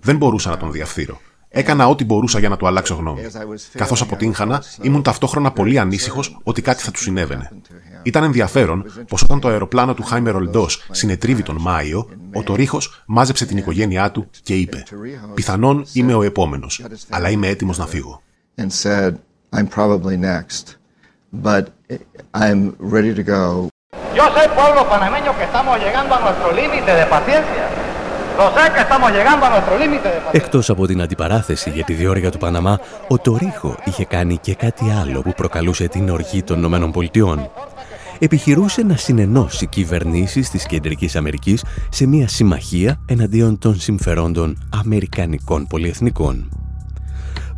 Δεν 0.01 0.17
μπορούσα 0.17 0.51
να 0.51 0.57
τον 0.57 0.73
διαφθείρω. 0.73 1.21
Έκανα 1.53 1.89
ό,τι 1.89 2.05
μπορούσα 2.05 2.39
για 2.39 2.49
να 2.49 2.57
του 2.57 2.67
αλλάξω 2.67 2.95
γνώμη. 2.95 3.21
Καθώς 3.73 4.01
αποτύγχανα, 4.03 4.63
ήμουν 4.83 5.03
ταυτόχρονα 5.03 5.51
πολύ 5.51 5.79
ανήσυχος 5.79 6.39
ότι 6.43 6.63
κάτι 6.63 6.83
θα 6.83 6.91
του 6.91 6.99
συνέβαινε. 6.99 7.51
Ήταν 8.03 8.23
ενδιαφέρον 8.23 8.85
πως 9.09 9.23
όταν 9.23 9.41
το 9.41 9.49
αεροπλάνο 9.49 9.95
του 9.95 10.03
Χάιμερ 10.03 10.35
Ολντός 10.35 10.87
συνετρίβει 10.91 11.43
τον 11.43 11.57
Μάιο, 11.61 12.09
ο 12.35 12.43
Τορίχο 12.43 12.79
μάζεψε 13.07 13.47
την 13.47 13.57
οικογένειά 13.57 14.11
του 14.11 14.31
και 14.43 14.55
είπε: 14.55 14.83
Πιθανόν 15.35 15.85
είμαι 15.93 16.15
ο 16.15 16.23
επόμενος, 16.23 16.85
αλλά 17.09 17.31
είμαι 17.31 17.49
έτοιμος 17.49 17.79
να 17.79 17.87
φύγω. 17.87 18.23
Yo 24.19 24.25
soy 24.37 24.49
pueblo 24.59 24.81
panameño 24.95 25.31
que 25.39 25.45
estamos 25.51 25.75
llegando 25.85 26.13
a 26.15 26.21
nuestro 26.21 26.49
límite 26.61 26.93
de 27.01 27.07
paciencia. 27.07 27.80
Εκτός 30.33 30.71
από 30.71 30.87
την 30.87 31.03
αντιπαράθεση 31.03 31.71
για 31.71 31.85
τη 31.85 31.93
διόρυγα 31.93 32.31
του 32.31 32.39
Παναμά, 32.39 32.81
ο 33.09 33.19
Τορίχο 33.19 33.77
είχε 33.85 34.05
κάνει 34.05 34.39
και 34.39 34.55
κάτι 34.55 34.85
άλλο 35.01 35.23
που 35.23 35.33
προκαλούσε 35.37 35.89
την 35.89 36.09
οργή 36.09 36.43
των 36.43 36.59
Ηνωμένων 36.59 36.93
Πολιτειών. 36.93 37.51
Επιχειρούσε 38.19 38.83
να 38.83 38.97
συνενώσει 38.97 39.67
κυβερνήσεις 39.67 40.51
της 40.51 40.67
Κεντρικής 40.67 41.17
Αμερικής 41.17 41.65
σε 41.89 42.07
μια 42.07 42.29
συμμαχία 42.29 43.01
εναντίον 43.07 43.59
των 43.59 43.81
συμφερόντων 43.81 44.69
Αμερικανικών 44.83 45.67
πολυεθνικών. 45.67 46.60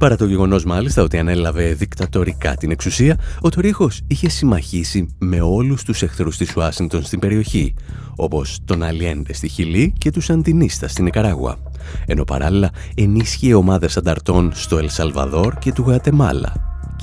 Παρά 0.02 0.16
το 0.16 0.26
γεγονός 0.26 0.64
μάλιστα 0.64 1.02
ότι 1.02 1.18
ανέλαβε 1.18 1.72
δικτατορικά 1.74 2.54
την 2.54 2.70
εξουσία, 2.70 3.18
ο 3.40 3.48
Τορίχο 3.48 3.90
είχε 4.06 4.28
συμμαχίσει 4.28 5.14
με 5.18 5.40
όλους 5.40 5.82
τους 5.82 6.02
εχθρούς 6.02 6.36
της 6.36 6.56
Ουάσιγκτον 6.56 7.02
στην 7.02 7.18
περιοχή, 7.18 7.74
όπως 8.16 8.58
τον 8.64 8.82
Αλιέντε 8.82 9.32
στη 9.32 9.48
Χιλή 9.48 9.92
και 9.98 10.10
τους 10.10 10.30
Αντινίστα 10.30 10.88
στην 10.88 11.04
Νικαράγουα. 11.04 11.56
Ενώ 12.06 12.24
παράλληλα 12.24 12.70
ενίσχυε 12.94 13.54
ομάδες 13.54 13.96
ανταρτών 13.96 14.50
στο 14.54 14.78
Ελσαλβαδόρ 14.78 15.54
και 15.58 15.72
του 15.72 15.84
Γατεμάλα 15.86 16.52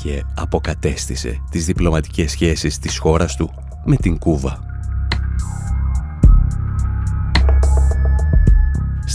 και 0.03 0.23
αποκατέστησε 0.35 1.43
τις 1.51 1.65
διπλωματικές 1.65 2.31
σχέσεις 2.31 2.79
της 2.79 2.97
χώρας 2.97 3.35
του 3.35 3.51
με 3.85 3.95
την 3.95 4.17
Κούβα. 4.17 4.68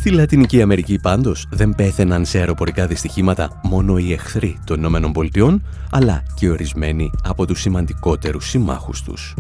Στη 0.05 0.13
Λατινική 0.13 0.63
Αμερική 0.63 0.99
πάντως 1.03 1.47
δεν 1.51 1.75
πέθαιναν 1.77 2.25
σε 2.25 2.39
αεροπορικά 2.39 2.87
δυστυχήματα 2.87 3.61
μόνο 3.63 3.99
οι 3.99 4.13
εχθροί 4.13 4.59
των 4.67 4.79
Ηνωμένων 4.79 5.13
Πολιτειών, 5.13 5.67
αλλά 5.91 6.23
και 6.35 6.51
ορισμένοι 6.51 7.11
από 7.25 7.47
τους 7.47 7.61
σημαντικότερους 7.61 8.49
συμμάχους 8.49 9.03
τους. 9.03 9.35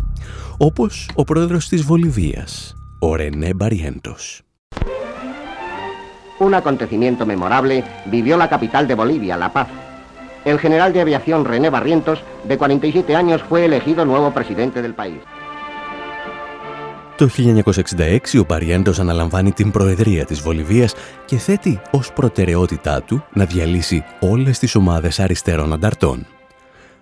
Όπως 0.59 1.11
ο 1.15 1.25
πρόεδρος 1.25 1.69
της 1.69 1.83
Βολιβίας, 1.83 2.75
ο 2.99 3.15
Ρενέ 3.15 3.55
Μπαριέντος. 3.55 4.43
Un 6.39 6.55
acontecimiento 6.55 7.27
memorable 7.27 7.83
vivió 8.11 8.37
la 8.37 8.49
capital 8.49 8.87
de 8.87 8.95
Bolivia, 8.95 9.37
La 9.37 9.53
Paz. 9.53 9.69
El 10.45 10.59
general 10.59 10.93
de 10.93 11.01
aviación 11.01 11.45
René 11.45 11.69
Barrientos, 11.71 12.19
de 12.49 12.57
47 12.57 13.15
años, 13.15 13.43
fue 13.49 13.65
elegido 13.65 14.05
nuevo 14.05 14.31
presidente 14.31 14.83
del 14.83 14.95
país. 14.95 15.21
Το 17.17 17.29
1966 17.37 18.19
ο 18.41 18.45
Παριέντος 18.45 18.99
αναλαμβάνει 18.99 19.53
την 19.53 19.71
Προεδρία 19.71 20.25
της 20.25 20.41
Βολιβίας 20.41 20.95
και 21.25 21.37
θέτει 21.37 21.81
ως 21.91 22.13
προτεραιότητά 22.13 23.03
του 23.03 23.25
να 23.33 23.45
διαλύσει 23.45 24.05
όλες 24.21 24.59
τις 24.59 24.75
ομάδες 24.75 25.21
αριστερών 25.21 25.73
ανταρτών, 25.73 26.27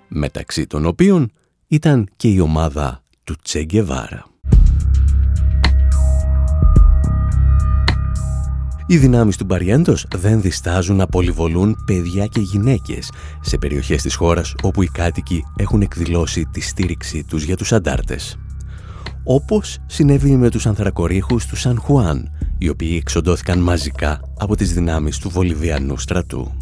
μεταξύ 0.08 0.66
των 0.66 0.86
οποίων 0.86 1.32
ήταν 1.68 2.08
και 2.16 2.28
η 2.28 2.40
ομάδα 2.40 3.02
του 3.24 3.34
Τσεγκεβάρα. 3.42 4.26
Οι 8.86 8.96
δυνάμεις 8.96 9.36
του 9.36 9.44
Μπαριέντος 9.44 10.06
δεν 10.16 10.40
διστάζουν 10.40 10.96
να 10.96 11.06
πολυβολούν 11.06 11.76
παιδιά 11.86 12.26
και 12.26 12.40
γυναίκες 12.40 13.12
σε 13.40 13.58
περιοχές 13.58 14.02
της 14.02 14.14
χώρας 14.14 14.54
όπου 14.62 14.82
οι 14.82 14.88
κάτοικοι 14.88 15.44
έχουν 15.56 15.80
εκδηλώσει 15.82 16.46
τη 16.50 16.60
στήριξή 16.60 17.24
τους 17.24 17.42
για 17.42 17.56
τους 17.56 17.72
αντάρτες 17.72 18.38
όπως 19.24 19.78
συνέβη 19.86 20.36
με 20.36 20.50
τους 20.50 20.66
ανθρακορίχους 20.66 21.46
του 21.46 21.56
Σαν 21.56 21.78
Χουάν, 21.78 22.30
οι 22.58 22.68
οποίοι 22.68 22.96
εξοντώθηκαν 23.00 23.58
μαζικά 23.58 24.20
από 24.38 24.56
τις 24.56 24.72
δυνάμεις 24.72 25.18
του 25.18 25.30
Βολιβιανού 25.30 25.98
στρατού. 25.98 26.52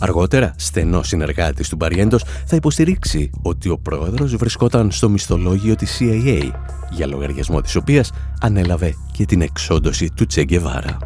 Αργότερα, 0.00 0.54
στενός 0.56 1.08
συνεργάτης 1.08 1.68
του 1.68 1.76
Μπαριέντος 1.76 2.24
θα 2.46 2.56
υποστηρίξει 2.56 3.30
ότι 3.42 3.68
ο 3.68 3.78
πρόεδρος 3.78 4.36
βρισκόταν 4.36 4.90
στο 4.90 5.08
μισθολόγιο 5.08 5.74
της 5.74 5.98
CIA, 6.00 6.50
για 6.90 7.06
λογαριασμό 7.06 7.60
της 7.60 7.76
οποίας 7.76 8.10
ανέλαβε 8.40 8.94
και 9.12 9.24
την 9.24 9.40
εξόντωση 9.40 10.10
του 10.14 10.26
Τσεγκεβάρα. 10.26 10.96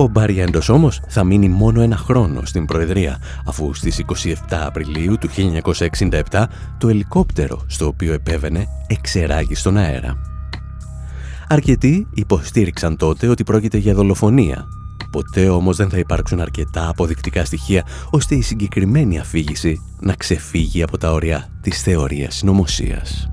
Ο 0.00 0.08
Μπαριέντος 0.08 0.68
όμως 0.68 1.00
θα 1.08 1.24
μείνει 1.24 1.48
μόνο 1.48 1.80
ένα 1.80 1.96
χρόνο 1.96 2.44
στην 2.44 2.64
Προεδρία, 2.64 3.18
αφού 3.46 3.74
στις 3.74 4.04
27 4.24 4.34
Απριλίου 4.50 5.18
του 5.18 5.28
1967 6.30 6.44
το 6.78 6.88
ελικόπτερο 6.88 7.64
στο 7.66 7.86
οποίο 7.86 8.12
επέβαινε 8.12 8.66
εξεράγει 8.86 9.54
στον 9.54 9.76
αέρα. 9.76 10.16
Αρκετοί 11.48 12.06
υποστήριξαν 12.14 12.96
τότε 12.96 13.28
ότι 13.28 13.44
πρόκειται 13.44 13.78
για 13.78 13.94
δολοφονία. 13.94 14.66
Ποτέ 15.10 15.48
όμως 15.48 15.76
δεν 15.76 15.90
θα 15.90 15.98
υπάρξουν 15.98 16.40
αρκετά 16.40 16.88
αποδεικτικά 16.88 17.44
στοιχεία 17.44 17.86
ώστε 18.10 18.34
η 18.34 18.42
συγκεκριμένη 18.42 19.18
αφήγηση 19.18 19.80
να 20.00 20.14
ξεφύγει 20.14 20.82
από 20.82 20.98
τα 20.98 21.12
όρια 21.12 21.48
της 21.60 21.82
θεωρίας 21.82 22.34
συνωμοσίας. 22.34 23.28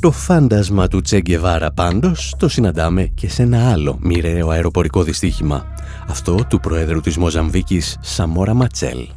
Το 0.00 0.10
φάντασμα 0.10 0.88
του 0.88 1.00
Τσέγκεβάρα 1.00 1.70
πάντως 1.70 2.34
το 2.38 2.48
συναντάμε 2.48 3.04
και 3.04 3.28
σε 3.28 3.42
ένα 3.42 3.70
άλλο 3.70 3.98
μοιραίο 4.00 4.48
αεροπορικό 4.48 5.02
δυστύχημα, 5.02 5.66
αυτό 6.08 6.44
του 6.48 6.60
Προέδρου 6.60 7.00
της 7.00 7.16
Μοζαμβίκης 7.16 7.96
Σαμόρα 8.00 8.54
Ματσέλ. 8.54 9.08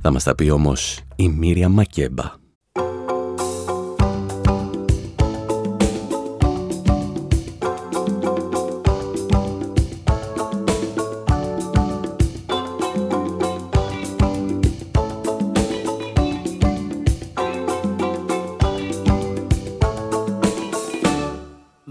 Θα 0.00 0.10
μας 0.10 0.24
τα 0.24 0.34
πει 0.34 0.50
όμως 0.50 1.00
η 1.16 1.28
Μύρια 1.28 1.68
Μακέμπα. 1.68 2.39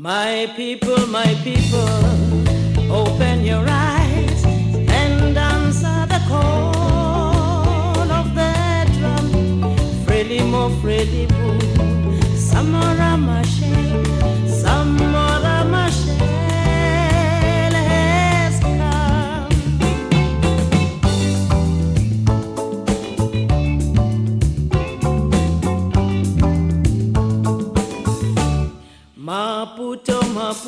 My 0.10 0.52
people, 0.56 1.06
my 1.06 1.36
people, 1.44 1.88
open 2.92 3.46
your 3.46 3.64
eyes 3.70 4.44
and 4.44 5.38
answer 5.38 6.00
the 6.08 6.20
call 6.28 8.10
of 8.20 8.34
the 8.34 8.90
drum. 8.98 9.28
Freely 10.08 10.42
mo, 10.42 10.72
freely 10.82 11.28
mo, 11.28 11.54
samora 12.34 13.12
mashe, 13.28 13.70
samora 14.50 15.58
mashe 15.58 15.59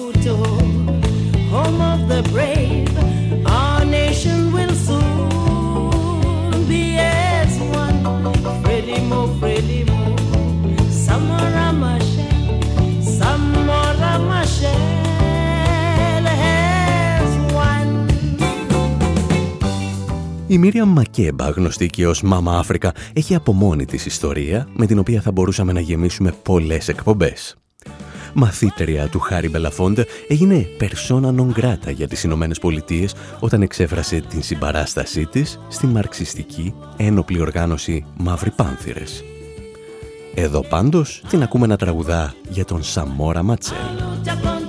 Maputo, 0.02 0.36
Maputo, 0.36 0.36
home 1.54 1.82
of 1.94 2.00
the 2.12 2.22
brave, 2.34 2.90
our 3.46 3.86
nation 3.86 4.52
will 4.56 4.76
soon 4.88 6.68
be 6.68 6.84
as 6.98 7.54
one. 7.82 8.00
Frelimo, 8.64 9.20
Frelimo, 9.40 10.02
Samora 11.06 11.68
Machel, 11.84 12.40
Samora 13.18 14.14
Machel 14.32 14.76
has 16.44 17.32
one. 17.54 18.10
Η 20.48 20.58
Μίρια 20.58 20.86
Μακέμπα, 20.86 21.50
γνωστή 21.50 21.88
και 21.88 22.08
ως 22.08 22.22
Μάμα 22.22 22.58
Αφρικα, 22.58 22.94
έχει 23.14 23.36
από 23.36 23.54
μόνη 23.54 23.86
της 23.86 24.06
ιστορία 24.06 24.68
με 24.74 24.86
την 24.86 25.00
οποία 25.00 25.22
θα 25.22 25.32
μπορούσαμε 25.32 25.72
να 25.72 25.80
γεμίσουμε 25.80 26.34
πολλές 26.44 26.88
εκπομπές. 26.88 27.56
Μαθήτρια 28.34 29.08
του 29.08 29.20
Χάρη 29.20 29.50
Μπελαφόντε 29.50 30.06
έγινε 30.28 30.68
persona 30.80 31.36
non 31.36 31.52
grata 31.60 31.94
για 31.94 32.08
τις 32.08 32.24
Ηνωμένες 32.24 32.60
Πολιτείες 32.60 33.16
όταν 33.40 33.62
εξέφρασε 33.62 34.24
την 34.30 34.44
συμπαράστασή 34.44 35.26
της 35.26 35.60
στη 35.68 35.88
μαρξιστική 35.88 36.74
ένοπλη 36.98 37.42
οργάνωση 37.42 38.06
Μαύροι 38.18 38.52
Πάνθυρες. 38.52 39.24
Εδώ 40.36 40.62
πάντως 40.62 41.24
την 41.30 41.44
ακούμε 41.44 41.68
να 41.68 41.76
τραγουδά 41.76 42.34
για 42.50 42.66
τον 42.66 42.84
Σαμόρα 42.84 43.44
Ματσέλ. 43.44 44.61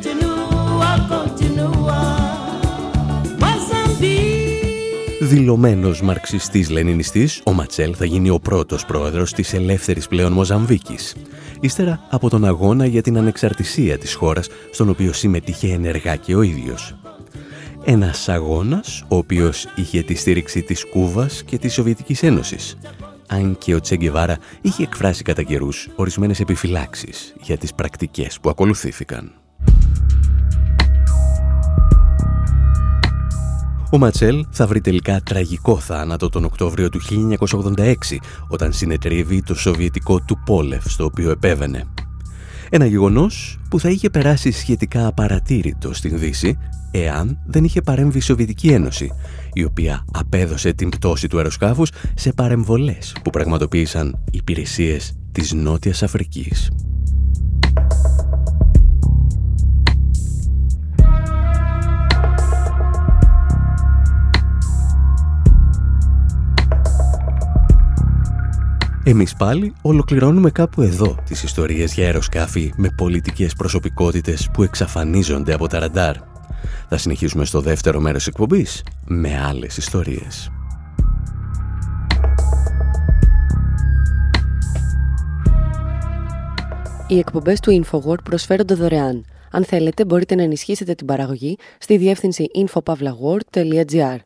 Δηλωμένος 5.32 6.02
μαρξιστής 6.02 6.70
λενινιστής, 6.70 7.42
ο 7.44 7.52
Ματσέλ 7.52 7.94
θα 7.98 8.04
γίνει 8.04 8.30
ο 8.30 8.38
πρώτος 8.38 8.86
πρόεδρος 8.86 9.32
της 9.32 9.52
ελεύθερης 9.52 10.08
πλέον 10.08 10.32
Μοζαμβίκης. 10.32 11.16
Ύστερα 11.60 12.06
από 12.10 12.30
τον 12.30 12.44
αγώνα 12.44 12.86
για 12.86 13.02
την 13.02 13.18
ανεξαρτησία 13.18 13.98
της 13.98 14.14
χώρας, 14.14 14.48
στον 14.70 14.88
οποίο 14.88 15.12
συμμετείχε 15.12 15.72
ενεργά 15.72 16.16
και 16.16 16.34
ο 16.34 16.42
ίδιος. 16.42 16.94
Ένας 17.84 18.28
αγώνας, 18.28 19.04
ο 19.08 19.16
οποίος 19.16 19.66
είχε 19.74 20.02
τη 20.02 20.14
στήριξη 20.14 20.62
της 20.62 20.86
Κούβας 20.86 21.42
και 21.42 21.58
της 21.58 21.72
Σοβιετικής 21.72 22.22
Ένωσης. 22.22 22.78
Αν 23.26 23.58
και 23.58 23.74
ο 23.74 23.80
Τσέγκεβάρα 23.80 24.38
είχε 24.60 24.82
εκφράσει 24.82 25.22
κατά 25.22 25.42
καιρούς 25.42 25.88
ορισμένες 25.94 26.40
επιφυλάξεις 26.40 27.34
για 27.42 27.56
τις 27.56 27.74
πρακτικές 27.74 28.38
που 28.40 28.48
ακολουθήθηκαν. 28.48 29.32
Ο 33.94 33.98
Ματσέλ 33.98 34.46
θα 34.50 34.66
βρει 34.66 34.80
τελικά 34.80 35.20
τραγικό 35.20 35.78
θάνατο 35.78 36.28
τον 36.28 36.44
Οκτώβριο 36.44 36.88
του 36.88 37.00
1986 37.76 37.94
όταν 38.48 38.72
συνετρίβει 38.72 39.42
το 39.42 39.54
σοβιετικό 39.54 40.20
του 40.20 40.42
Πόλεφ 40.46 40.90
στο 40.90 41.04
οποίο 41.04 41.30
επέβαινε. 41.30 41.84
Ένα 42.70 42.86
γεγονός 42.86 43.60
που 43.70 43.80
θα 43.80 43.88
είχε 43.88 44.10
περάσει 44.10 44.50
σχετικά 44.50 45.06
απαρατήρητο 45.06 45.94
στην 45.94 46.18
Δύση 46.18 46.58
εάν 46.90 47.38
δεν 47.46 47.64
είχε 47.64 47.82
παρέμβει 47.82 48.18
η 48.18 48.20
Σοβιετική 48.20 48.68
Ένωση, 48.68 49.12
η 49.52 49.64
οποία 49.64 50.04
απέδωσε 50.12 50.72
την 50.72 50.88
πτώση 50.88 51.28
του 51.28 51.36
αεροσκάφους 51.36 51.90
σε 52.14 52.32
παρεμβολές 52.32 53.16
που 53.24 53.30
πραγματοποίησαν 53.30 54.24
υπηρεσίες 54.30 55.12
της 55.32 55.52
Νότιας 55.52 56.02
Αφρικής. 56.02 56.70
Εμείς 69.04 69.34
πάλι 69.34 69.72
ολοκληρώνουμε 69.82 70.50
κάπου 70.50 70.82
εδώ 70.82 71.16
τις 71.24 71.42
ιστορίες 71.42 71.94
για 71.94 72.04
αεροσκάφη 72.04 72.72
με 72.76 72.88
πολιτικές 72.96 73.54
προσωπικότητες 73.54 74.50
που 74.52 74.62
εξαφανίζονται 74.62 75.52
από 75.52 75.66
τα 75.66 75.78
ραντάρ. 75.78 76.16
Θα 76.88 76.96
συνεχίσουμε 76.96 77.44
στο 77.44 77.60
δεύτερο 77.60 78.00
μέρος 78.00 78.26
εκπομπής 78.26 78.82
με 79.04 79.40
άλλες 79.40 79.76
ιστορίες. 79.76 80.50
Οι 87.06 87.18
εκπομπές 87.18 87.60
του 87.60 87.84
InfoWord 87.84 88.24
προσφέρονται 88.24 88.74
δωρεάν. 88.74 89.24
Αν 89.50 89.64
θέλετε, 89.64 90.04
μπορείτε 90.04 90.34
να 90.34 90.42
ενισχύσετε 90.42 90.94
την 90.94 91.06
παραγωγή 91.06 91.56
στη 91.78 91.96
διεύθυνση 91.96 92.46
infopavlagor.gr. 92.66 94.16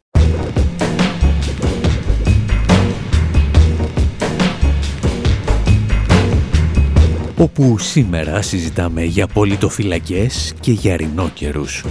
όπου 7.39 7.79
σήμερα 7.79 8.43
συζητάμε 8.43 9.05
για 9.05 9.27
πολιτοφυλακές 9.27 10.55
και 10.61 10.73
για 10.73 10.97
ρινόκερους. 10.97 11.85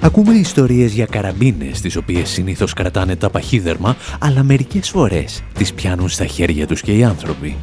Ακούμε 0.00 0.34
ιστορίες 0.34 0.92
για 0.92 1.06
καραμπίνες, 1.06 1.80
τις 1.80 1.96
οποίες 1.96 2.28
συνήθως 2.28 2.72
κρατάνε 2.72 3.16
τα 3.16 3.30
παχύδερμα, 3.30 3.96
αλλά 4.18 4.42
μερικές 4.42 4.88
φορές 4.88 5.42
τις 5.54 5.72
πιάνουν 5.72 6.08
στα 6.08 6.26
χέρια 6.26 6.66
τους 6.66 6.80
και 6.80 6.96
οι 6.96 7.04
άνθρωποι. 7.04 7.56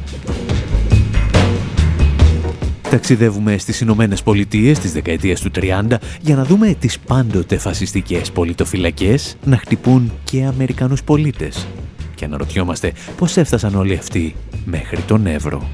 Ταξιδεύουμε 2.90 3.58
στις 3.58 3.80
Ηνωμένε 3.80 4.16
Πολιτείες 4.24 4.78
της 4.78 4.92
δεκαετίας 4.92 5.40
του 5.40 5.50
30 5.50 5.98
για 6.20 6.36
να 6.36 6.44
δούμε 6.44 6.74
τις 6.78 6.98
πάντοτε 6.98 7.58
φασιστικές 7.58 8.30
πολιτοφυλακές 8.30 9.36
να 9.44 9.56
χτυπούν 9.56 10.12
και 10.24 10.44
Αμερικανούς 10.44 11.02
πολίτες. 11.02 11.66
Και 12.14 12.24
αναρωτιόμαστε 12.24 12.92
πώς 13.16 13.36
έφτασαν 13.36 13.74
όλοι 13.74 13.94
αυτοί 13.94 14.34
μέχρι 14.70 15.02
τον 15.02 15.26
Εύρο. 15.26 15.68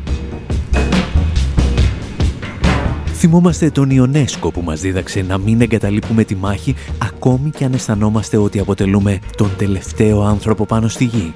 Θυμόμαστε 3.15 3.71
τον 3.71 3.91
Ιονέσκο 3.91 4.51
που 4.51 4.61
μας 4.61 4.81
δίδαξε 4.81 5.23
να 5.23 5.39
μην 5.39 5.61
εγκαταλείπουμε 5.61 6.25
τη 6.25 6.35
μάχη 6.35 6.75
ακόμη 6.99 7.51
και 7.51 7.65
αν 7.65 7.73
αισθανόμαστε 7.73 8.37
ότι 8.37 8.59
αποτελούμε 8.59 9.19
τον 9.37 9.51
τελευταίο 9.57 10.23
άνθρωπο 10.23 10.67
πάνω 10.67 10.89
στη 10.89 11.05
γη. 11.05 11.33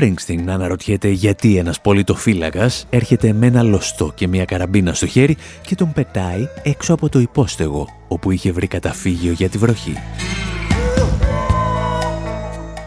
Man? 0.00 0.02
Ο 0.02 0.08
Μπρους 0.08 0.24
Springsteen 0.26 0.48
αναρωτιέται 0.48 1.08
γιατί 1.08 1.56
ένας 1.56 1.80
πολιτοφύλακας 1.80 2.86
έρχεται 2.90 3.32
με 3.32 3.46
ένα 3.46 3.62
λωστό 3.62 4.12
και 4.14 4.28
μια 4.28 4.44
καραμπίνα 4.44 4.94
στο 4.94 5.06
χέρι 5.06 5.36
και 5.62 5.74
τον 5.74 5.92
πετάει 5.92 6.48
έξω 6.62 6.94
από 6.94 7.08
το 7.08 7.18
υπόστεγο, 7.18 7.88
όπου 8.08 8.30
είχε 8.30 8.52
βρει 8.52 8.66
καταφύγιο 8.66 9.32
για 9.32 9.48
τη 9.48 9.58
βροχή. 9.58 9.94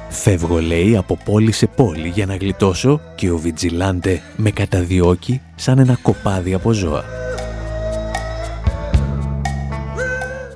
Φεύγω, 0.09 0.61
λέει, 0.61 0.97
από 0.97 1.17
πόλη 1.25 1.51
σε 1.51 1.67
πόλη 1.67 2.07
για 2.07 2.25
να 2.25 2.35
γλιτώσω 2.35 3.01
και 3.15 3.31
ο 3.31 3.37
Βιτζιλάντε 3.37 4.21
με 4.35 4.51
καταδιώκει 4.51 5.41
σαν 5.55 5.79
ένα 5.79 5.97
κοπάδι 6.01 6.53
από 6.53 6.71
ζώα. 6.71 7.03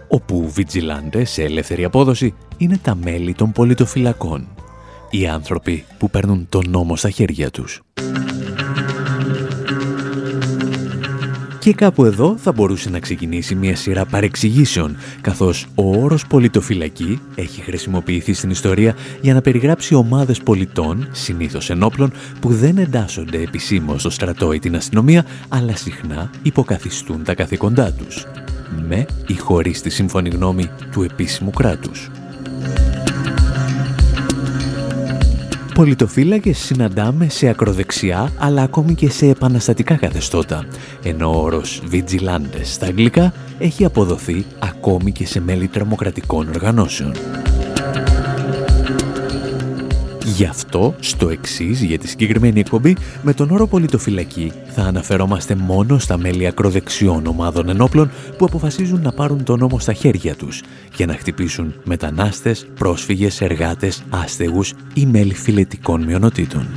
Όπου 0.08 0.50
Βιτζιλάντε 0.50 1.26
σε 1.26 1.44
ελεύθερη 1.44 1.84
απόδοση 1.84 2.34
είναι 2.58 2.80
τα 2.82 2.96
μέλη 2.96 3.34
των 3.34 3.52
πολιτοφυλακών. 3.52 4.48
Οι 5.15 5.28
άνθρωποι 5.28 5.86
που 5.97 6.10
παίρνουν 6.10 6.45
τον 6.49 6.69
νόμο 6.69 6.95
στα 6.95 7.10
χέρια 7.10 7.49
τους. 7.49 7.82
Και 11.60 11.73
κάπου 11.73 12.06
εδώ 12.06 12.38
θα 12.38 12.52
μπορούσε 12.52 12.89
να 12.89 12.99
ξεκινήσει 12.99 13.56
μια 13.56 13.76
σειρά 13.76 14.06
παρεξηγήσεων, 14.06 14.97
καθώς 15.21 15.67
ο 15.76 16.02
όρος 16.02 16.28
πολιτοφυλακή 16.28 17.19
έχει 17.36 17.62
χρησιμοποιηθεί 17.62 18.34
στην 18.34 18.49
ιστορία 18.49 18.95
για 19.21 19.34
να 19.34 19.41
περιγράψει 19.41 19.95
ομάδες 19.95 20.39
πολιτών, 20.39 21.08
συνήθως 21.12 21.69
ενόπλων, 21.69 22.12
που 22.39 22.49
δεν 22.49 22.78
εντάσσονται 22.78 23.41
επισήμως 23.41 23.99
στο 23.99 24.10
στρατό 24.10 24.54
ή 24.54 24.60
την 24.60 24.76
αστυνομία, 24.76 25.26
αλλά 25.49 25.76
συχνά 25.76 26.30
υποκαθιστούν 26.43 27.23
τα 27.23 27.34
καθήκοντά 27.34 27.91
τους, 27.91 28.26
με 28.88 29.06
ή 29.28 29.36
χωρίς 29.36 29.82
τη 29.82 29.89
σύμφωνη 29.89 30.30
γνώμη 30.30 30.69
του 30.91 31.04
επίσημου 31.04 31.52
κράτους. 31.52 32.10
Πολιτοφύλακες 35.74 36.58
συναντάμε 36.58 37.30
σε 37.30 37.48
ακροδεξιά 37.48 38.32
αλλά 38.38 38.62
ακόμη 38.62 38.94
και 38.94 39.10
σε 39.10 39.28
επαναστατικά 39.28 39.96
καθεστώτα, 39.96 40.66
ενώ 41.04 41.30
ο 41.30 41.42
όρος 41.42 41.82
vigilantes 41.92 42.64
στα 42.64 42.86
αγγλικά 42.86 43.34
έχει 43.60 43.86
αποδοθεί 43.86 44.46
ακόμη 44.60 45.12
και 45.12 45.26
σε 45.26 45.42
μέλη 45.42 45.68
τρομοκρατικών 45.68 46.50
οργανώσεων. 46.50 47.14
Γι' 50.26 50.46
αυτό, 50.46 50.96
στο 51.00 51.30
εξής 51.30 51.82
για 51.82 51.98
τη 51.98 52.08
συγκεκριμένη 52.08 52.60
εκπομπή, 52.60 52.96
με 53.22 53.34
τον 53.34 53.52
όρο 53.52 53.68
πολιτοφυλακή 53.68 54.52
θα 54.68 54.82
αναφερόμαστε 54.82 55.56
μόνο 55.56 56.00
στα 56.00 56.18
μέλη 56.18 56.48
ακροδεξιών 56.48 57.26
ομάδων 57.26 57.70
ενόπλων 57.70 58.12
που 58.38 58.46
αποφασίζουν 58.46 59.02
να 59.02 59.12
πάρουν 59.12 59.44
τον 59.44 59.60
νόμο 59.60 59.80
στα 59.80 59.94
χέρια 59.94 60.36
τους 60.36 60.62
για 60.96 61.06
να 61.06 61.14
χτυπήσουν 61.14 61.74
μετανάστες, 61.84 62.68
πρόσφυγες, 62.76 63.42
εργάτες, 63.42 64.04
άστεγους 64.10 64.74
ή 64.94 65.06
μέλη 65.06 65.34
φιλετικών 65.34 66.04
μειονοτήτων. 66.04 66.68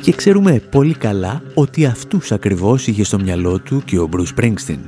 Και 0.00 0.12
ξέρουμε 0.12 0.62
πολύ 0.70 0.94
καλά 0.94 1.42
ότι 1.54 1.86
αυτούς 1.86 2.32
ακριβώς 2.32 2.86
είχε 2.86 3.04
στο 3.04 3.18
μυαλό 3.18 3.58
του 3.58 3.82
και 3.84 3.98
ο 3.98 4.08
Bruce 4.12 4.40
Springsteen. 4.40 4.78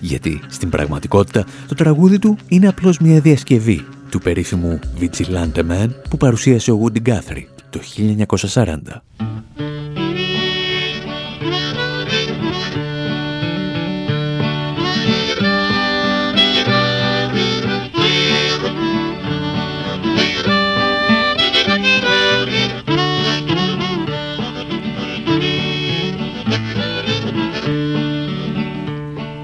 Γιατί 0.00 0.40
στην 0.48 0.68
πραγματικότητα 0.68 1.44
το 1.68 1.74
τραγούδι 1.74 2.18
του 2.18 2.36
είναι 2.48 2.68
απλώς 2.68 2.98
μια 2.98 3.20
διασκευή 3.20 3.84
του 4.14 4.20
περίφημου 4.20 4.78
Vigilante 5.00 5.70
Man 5.70 5.88
που 6.10 6.16
παρουσίασε 6.16 6.70
ο 6.70 6.80
Woody 6.84 7.08
Guthrie 7.08 7.44
το 7.70 7.80
1940. 8.52 8.76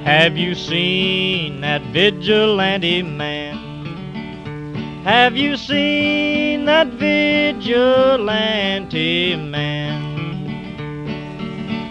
Have 0.04 0.36
you 0.36 0.54
seen 0.54 1.60
that 1.62 1.82
vigilante 1.92 3.02
man? 3.18 3.39
Have 5.04 5.34
you 5.34 5.56
seen 5.56 6.66
that 6.66 6.88
vigilante 6.88 7.64
man? 9.34 10.44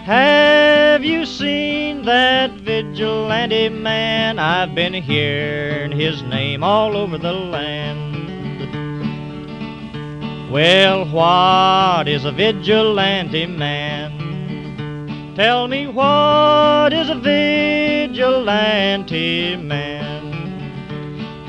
Have 0.04 1.02
you 1.02 1.26
seen 1.26 2.04
that 2.04 2.52
vigilante 2.52 3.68
man? 3.68 4.38
I've 4.38 4.76
been 4.76 4.94
hearing 4.94 5.90
his 5.90 6.22
name 6.22 6.62
all 6.62 6.96
over 6.96 7.18
the 7.18 7.32
land. 7.32 8.10
Well, 10.52 11.04
what 11.10 12.06
is 12.06 12.24
a 12.24 12.30
vigilante 12.30 13.46
man? 13.46 15.34
Tell 15.34 15.66
me 15.66 15.88
what 15.88 16.92
is 16.92 17.10
a 17.10 17.16
vigilante 17.16 18.36
man? 19.56 19.99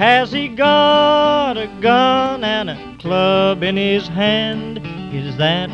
Has 0.08 0.32
he 0.32 0.48
got 0.48 1.56
a 1.66 1.70
gun 1.88 2.44
and 2.44 2.68
a 2.76 2.78
club 3.04 3.62
in 3.70 3.76
his 3.78 4.08
hand? 4.08 4.74
Is 5.22 5.38
that 5.38 5.70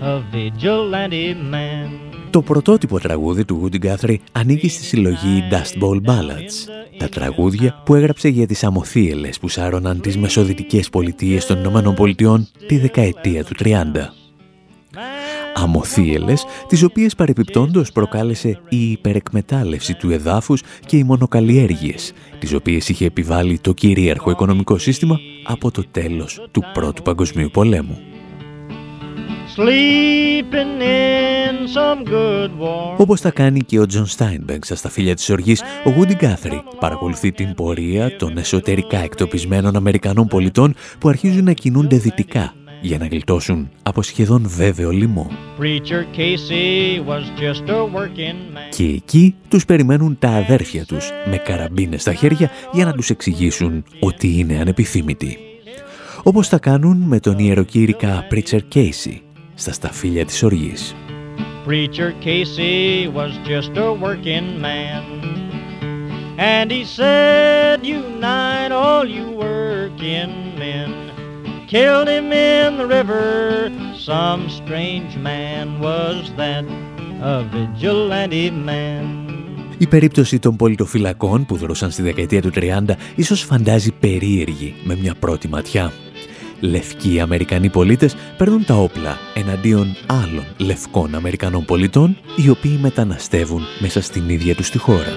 a 0.00 0.14
vigilante 0.32 1.34
man? 1.34 1.88
Το 2.30 2.42
πρωτότυπο 2.42 3.00
τραγούδι 3.00 3.44
του 3.44 3.62
Woody 3.62 3.86
Guthrie 3.86 4.16
ανήκει 4.32 4.68
στη 4.68 4.84
συλλογή 4.84 5.42
Dust 5.50 5.82
Bowl 5.82 5.96
Ballads, 5.96 6.68
τα 6.96 7.08
τραγούδια 7.08 7.82
που 7.84 7.94
έγραψε 7.94 8.28
για 8.28 8.46
τις 8.46 8.64
αμοθίελες 8.64 9.38
που 9.38 9.48
σάρωναν 9.48 10.00
τις 10.00 10.16
μεσοδυτικές 10.16 10.90
πολιτείες 10.90 11.46
των 11.46 11.58
Ηνωμένων 11.58 11.94
Πολιτειών 11.94 12.48
τη 12.66 12.78
δεκαετία 12.78 13.44
του 13.44 13.54
30. 13.58 14.15
Αμοθίελες, 15.56 16.44
τις 16.68 16.82
οποίες 16.82 17.14
παρεπιπτόντως 17.14 17.92
προκάλεσε 17.92 18.60
η 18.68 18.90
υπερεκμετάλλευση 18.90 19.94
του 19.94 20.10
εδάφους 20.10 20.62
και 20.86 20.96
οι 20.96 21.02
μονοκαλλιέργειες, 21.02 22.12
τις 22.38 22.54
οποίες 22.54 22.88
είχε 22.88 23.04
επιβάλει 23.04 23.58
το 23.58 23.72
κυρίαρχο 23.72 24.30
οικονομικό 24.30 24.78
σύστημα 24.78 25.18
από 25.44 25.70
το 25.70 25.84
τέλος 25.90 26.46
του 26.50 26.62
Πρώτου 26.72 27.02
Παγκοσμίου 27.02 27.48
Πολέμου. 27.52 27.98
Sleeping 29.56 30.80
in 30.82 31.54
some 31.76 32.02
good 32.08 32.50
warm 32.60 32.96
Όπως 32.96 33.20
θα 33.20 33.30
κάνει 33.30 33.60
και 33.60 33.78
ο 33.78 33.86
Τζον 33.86 34.06
Στάινμπεκ 34.06 34.62
στα 34.62 34.88
σταφύλια 34.88 35.14
της 35.14 35.30
οργής, 35.30 35.60
ο 35.60 35.90
Woody 35.96 36.22
Guthrie 36.22 36.60
παρακολουθεί 36.80 37.32
την 37.32 37.54
πορεία 37.54 38.16
των 38.16 38.38
εσωτερικά 38.38 38.98
εκτοπισμένων 38.98 39.76
Αμερικανών 39.76 40.26
πολιτών 40.26 40.74
που 40.98 41.08
αρχίζουν 41.08 41.44
να 41.44 41.52
κινούνται 41.52 41.96
δυτικά 41.96 42.54
για 42.86 42.98
να 42.98 43.06
γλιτώσουν 43.06 43.70
από 43.82 44.02
σχεδόν 44.02 44.42
βέβαιο 44.48 44.90
λιμό. 44.90 45.30
Preacher 45.60 46.16
Casey 46.16 47.06
was 47.08 47.24
just 47.40 47.68
a 47.68 47.80
working 47.94 48.54
man. 48.54 48.76
Και 48.76 48.84
εκεί 48.84 49.34
τους 49.48 49.64
περιμένουν 49.64 50.16
τα 50.18 50.28
αδέρφια 50.28 50.84
τους 50.84 51.10
με 51.30 51.36
καραμπίνες 51.36 52.00
στα 52.00 52.14
χέρια 52.14 52.50
για 52.72 52.84
να 52.84 52.92
τους 52.92 53.10
εξηγήσουν 53.10 53.84
ότι 54.00 54.38
είναι 54.38 54.58
ανεπιθύμητοι. 54.60 55.38
Όπως 56.22 56.48
τα 56.48 56.58
κάνουν 56.58 56.96
με 56.96 57.20
τον 57.20 57.38
ιεροκήρυκα 57.38 58.26
Preacher 58.30 58.60
Casey 58.74 59.20
στα 59.54 59.72
σταφύλια 59.72 60.24
της 60.24 60.42
οργής. 60.42 60.94
Preacher 61.66 62.12
Casey 62.24 63.08
was 63.18 63.32
just 63.48 63.76
a 63.76 63.92
working 64.04 64.60
man. 64.60 65.02
And 66.38 66.70
he 66.70 66.84
said, 66.84 67.84
Unite 67.84 68.72
all 68.84 69.04
you 69.16 69.26
working 69.46 70.32
men. 70.58 71.15
Killed 71.74 72.06
him 72.06 72.30
in 72.32 72.76
the 72.80 72.86
river. 72.96 73.72
Some 74.10 74.48
strange 74.48 75.12
man 75.16 75.80
was 75.80 76.30
that, 76.36 76.64
a 77.20 77.42
vigilante 77.42 78.50
man. 78.50 79.26
Η 79.78 79.86
περίπτωση 79.86 80.38
των 80.38 80.56
πολιτοφυλακών 80.56 81.46
που 81.46 81.56
δρόσαν 81.56 81.90
στη 81.90 82.02
δεκαετία 82.02 82.42
του 82.42 82.50
30 82.54 82.82
ίσως 83.14 83.42
φαντάζει 83.42 83.92
περίεργη 83.92 84.74
με 84.84 84.96
μια 84.96 85.14
πρώτη 85.14 85.48
ματιά. 85.48 85.92
Λευκοί 86.60 87.20
Αμερικανοί 87.20 87.68
πολίτες 87.68 88.16
παίρνουν 88.36 88.64
τα 88.64 88.74
όπλα 88.74 89.18
εναντίον 89.34 89.96
άλλων 90.06 90.44
λευκών 90.56 91.14
Αμερικανών 91.14 91.64
πολιτών 91.64 92.16
οι 92.36 92.48
οποίοι 92.48 92.78
μεταναστεύουν 92.82 93.62
μέσα 93.80 94.02
στην 94.02 94.28
ίδια 94.28 94.54
τους 94.54 94.70
τη 94.70 94.78
χώρα. 94.78 95.14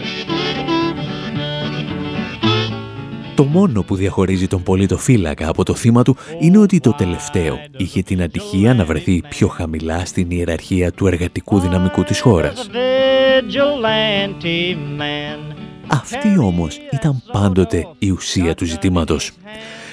Το 3.39 3.45
μόνο 3.45 3.83
που 3.83 3.95
διαχωρίζει 3.95 4.47
τον 4.47 4.63
πολιτοφύλακα 4.63 5.49
από 5.49 5.63
το 5.63 5.75
θύμα 5.75 6.03
του 6.03 6.17
είναι 6.39 6.57
ότι 6.57 6.79
το 6.79 6.91
τελευταίο 6.91 7.59
είχε 7.77 8.01
την 8.01 8.21
ατυχία 8.21 8.73
να 8.73 8.85
βρεθεί 8.85 9.21
πιο 9.29 9.47
χαμηλά 9.47 10.05
στην 10.05 10.31
ιεραρχία 10.31 10.91
του 10.91 11.07
εργατικού 11.07 11.59
δυναμικού 11.59 12.03
της 12.03 12.19
χώρας. 12.19 12.69
Vigilante 12.71 14.75
man. 14.99 15.55
Αυτή 15.87 16.37
όμως 16.39 16.79
ήταν 16.91 17.23
πάντοτε 17.31 17.87
η 17.99 18.09
ουσία 18.09 18.55
του 18.55 18.65
ζητήματος. 18.65 19.31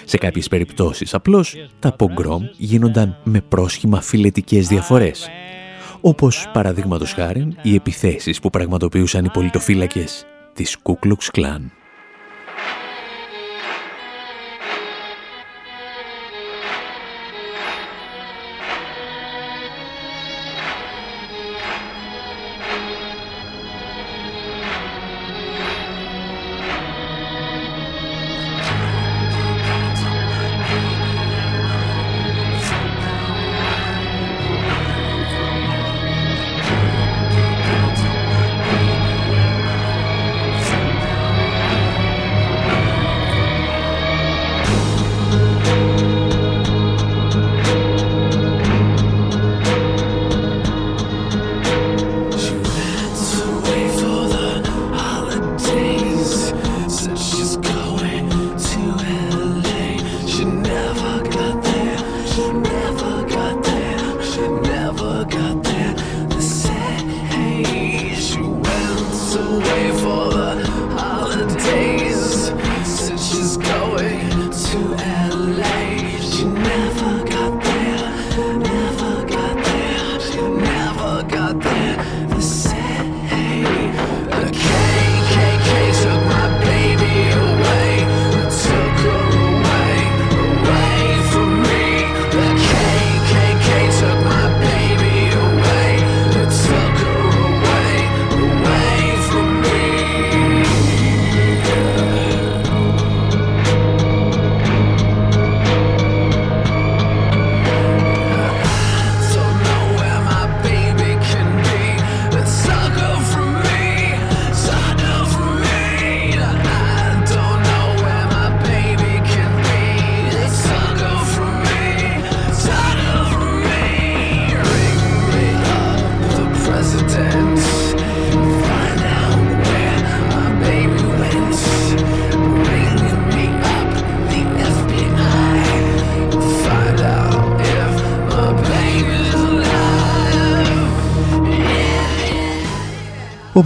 Σε 0.05 0.17
κάποιες 0.17 0.49
περιπτώσεις 0.49 1.15
απλώς 1.15 1.55
τα 1.79 1.93
πογκρόμ 1.93 2.43
γίνονταν 2.57 3.17
με 3.25 3.41
πρόσχημα 3.41 4.01
φιλετικές 4.01 4.69
διαφορές. 4.69 5.29
Όπως 6.01 6.49
παραδείγματος 6.53 7.13
χάρη 7.13 7.49
οι 7.63 7.75
επιθέσεις 7.75 8.41
που 8.41 8.51
πραγματοποιούσαν 8.51 9.25
οι 9.25 9.31
πολιτοφύλακες 9.31 10.27
της 10.53 10.77
Ku 10.83 10.93
Klux 11.07 11.17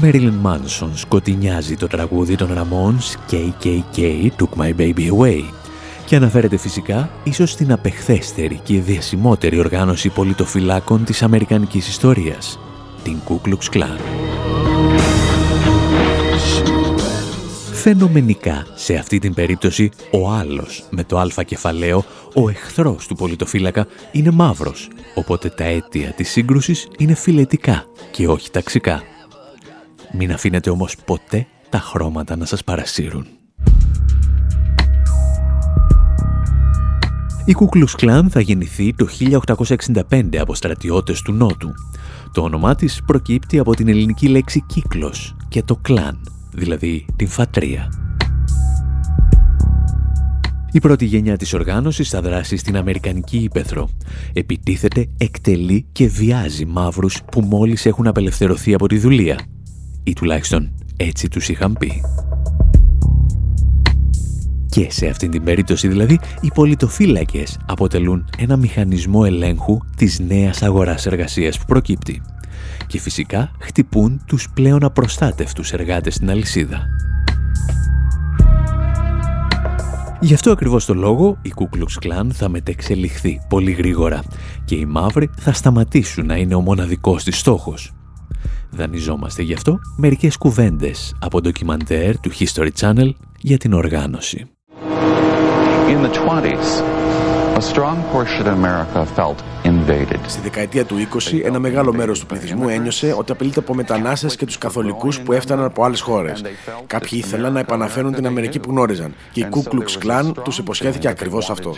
Μέριλιν 0.02 0.34
Μάνσον 0.34 0.96
σκοτεινιάζει 0.96 1.76
το 1.76 1.86
τραγούδι 1.86 2.36
των 2.36 2.48
Ramones 2.54 3.32
KKK 3.32 4.28
Took 4.38 4.62
My 4.62 4.74
Baby 4.78 5.10
Away 5.10 5.42
και 6.06 6.16
αναφέρεται 6.16 6.56
φυσικά 6.56 7.10
ίσως 7.24 7.50
στην 7.50 7.72
απεχθέστερη 7.72 8.60
και 8.62 8.80
διασημότερη 8.80 9.58
οργάνωση 9.58 10.08
πολιτοφυλάκων 10.08 11.04
της 11.04 11.22
Αμερικανικής 11.22 11.88
ιστορίας, 11.88 12.58
την 13.02 13.16
Ku 13.28 13.48
Klux 13.48 13.76
Klan. 13.76 13.98
Φαινομενικά, 17.72 18.66
σε 18.74 18.94
αυτή 18.94 19.18
την 19.18 19.34
περίπτωση, 19.34 19.90
ο 20.10 20.30
άλλος 20.30 20.84
με 20.90 21.04
το 21.04 21.18
αλφα 21.18 21.42
κεφαλαίο, 21.42 22.04
ο 22.34 22.48
εχθρός 22.48 23.06
του 23.06 23.14
πολιτοφύλακα, 23.14 23.86
είναι 24.12 24.30
μαύρος, 24.30 24.88
οπότε 25.14 25.48
τα 25.48 25.64
αίτια 25.64 26.12
της 26.12 26.30
σύγκρουσης 26.30 26.88
είναι 26.98 27.14
φιλετικά 27.14 27.84
και 28.10 28.28
όχι 28.28 28.50
ταξικά. 28.50 29.02
Μην 30.12 30.32
αφήνετε 30.32 30.70
όμως 30.70 30.96
ποτέ 31.04 31.46
τα 31.68 31.78
χρώματα 31.78 32.36
να 32.36 32.44
σας 32.44 32.64
παρασύρουν. 32.64 33.26
Η 37.44 37.56
Ku 37.58 37.64
Klux 37.76 38.04
Klan 38.04 38.26
θα 38.30 38.40
γεννηθεί 38.40 38.94
το 38.94 39.06
1865 40.10 40.36
από 40.36 40.54
στρατιώτες 40.54 41.22
του 41.22 41.32
Νότου. 41.32 41.72
Το 42.32 42.42
όνομά 42.42 42.74
της 42.74 43.02
προκύπτει 43.06 43.58
από 43.58 43.74
την 43.74 43.88
ελληνική 43.88 44.28
λέξη 44.28 44.64
κύκλος 44.66 45.36
και 45.48 45.62
το 45.62 45.76
κλάν, 45.76 46.20
δηλαδή 46.52 47.06
την 47.16 47.28
φατρία. 47.28 47.88
Η 50.72 50.78
πρώτη 50.78 51.04
γενιά 51.04 51.36
της 51.36 51.54
οργάνωσης 51.54 52.08
θα 52.08 52.20
δράσει 52.22 52.56
στην 52.56 52.76
Αμερικανική 52.76 53.38
Ήπεθρο. 53.38 53.88
Επιτίθεται, 54.32 55.06
εκτελεί 55.18 55.86
και 55.92 56.06
βιάζει 56.06 56.64
μαύρους 56.64 57.22
που 57.30 57.40
μόλις 57.40 57.86
έχουν 57.86 58.06
απελευθερωθεί 58.06 58.74
από 58.74 58.86
τη 58.86 58.98
δουλεία. 58.98 59.38
Ή 60.10 60.12
τουλάχιστον 60.12 60.70
έτσι 60.96 61.28
τους 61.28 61.48
είχαν 61.48 61.76
πει. 61.78 62.02
Και 64.68 64.86
σε 64.90 65.06
αυτήν 65.06 65.30
την 65.30 65.44
περίπτωση 65.44 65.88
δηλαδή, 65.88 66.18
οι 66.40 66.50
πολιτοφύλακες 66.54 67.58
αποτελούν 67.66 68.28
ένα 68.38 68.56
μηχανισμό 68.56 69.22
ελέγχου 69.26 69.78
της 69.96 70.20
νέας 70.20 70.62
αγοράς 70.62 71.06
εργασίας 71.06 71.58
που 71.58 71.64
προκύπτει. 71.66 72.22
Και 72.86 73.00
φυσικά 73.00 73.50
χτυπούν 73.60 74.22
τους 74.26 74.48
πλέον 74.54 74.84
απροστάτευτους 74.84 75.72
εργάτες 75.72 76.14
στην 76.14 76.30
αλυσίδα. 76.30 76.86
Γι' 80.20 80.34
αυτό 80.34 80.50
ακριβώς 80.50 80.84
το 80.84 80.94
λόγο 80.94 81.38
η 81.42 81.52
Ku 81.56 81.76
Klux 81.76 82.06
Klan 82.06 82.26
θα 82.32 82.48
μετεξελιχθεί 82.48 83.40
πολύ 83.48 83.70
γρήγορα 83.70 84.22
και 84.64 84.74
οι 84.74 84.84
μαύροι 84.84 85.30
θα 85.36 85.52
σταματήσουν 85.52 86.26
να 86.26 86.36
είναι 86.36 86.54
ο 86.54 86.60
μοναδικός 86.60 87.24
της 87.24 87.38
στόχος. 87.38 87.92
Δανειζόμαστε 88.70 89.42
γι' 89.42 89.54
αυτό 89.54 89.78
μερικές 89.96 90.36
κουβέντες 90.36 91.14
από 91.20 91.40
ντοκιμαντέρ 91.40 92.20
του 92.20 92.30
History 92.38 92.70
Channel 92.80 93.10
για 93.38 93.56
την 93.56 93.72
οργάνωση. 93.72 94.46
In 95.88 96.02
the 96.02 96.12
20s, 96.26 96.68
a 97.60 97.62
strong 97.72 97.98
portion 98.12 98.46
of 98.46 98.54
America 98.60 99.04
felt 99.16 99.38
invaded. 99.64 100.18
Στη 100.26 100.40
δεκαετία 100.40 100.84
του 100.84 100.96
20, 100.98 101.40
ένα 101.44 101.58
μεγάλο 101.58 101.92
μέρος 101.92 102.20
του 102.20 102.26
πληθυσμού 102.26 102.68
ένιωσε 102.68 103.14
ότι 103.18 103.32
απειλείται 103.32 103.58
από 103.58 103.74
μετανάστες 103.74 104.36
και 104.36 104.46
τους 104.46 104.58
καθολικούς 104.58 105.20
που 105.20 105.32
έφταναν 105.32 105.64
από 105.64 105.84
άλλες 105.84 106.00
χώρες. 106.00 106.42
Κάποιοι 106.86 107.22
ήθελαν 107.24 107.52
να 107.52 107.60
επαναφέρουν 107.60 108.12
την 108.12 108.26
Αμερική 108.26 108.58
που 108.58 108.70
γνώριζαν 108.70 109.14
και 109.32 109.40
η 109.40 109.46
Ku 109.50 109.58
Klux 109.58 110.04
Klan 110.04 110.32
τους 110.44 110.58
υποσχέθηκε 110.58 111.08
ακριβώς 111.08 111.50
αυτό. 111.50 111.74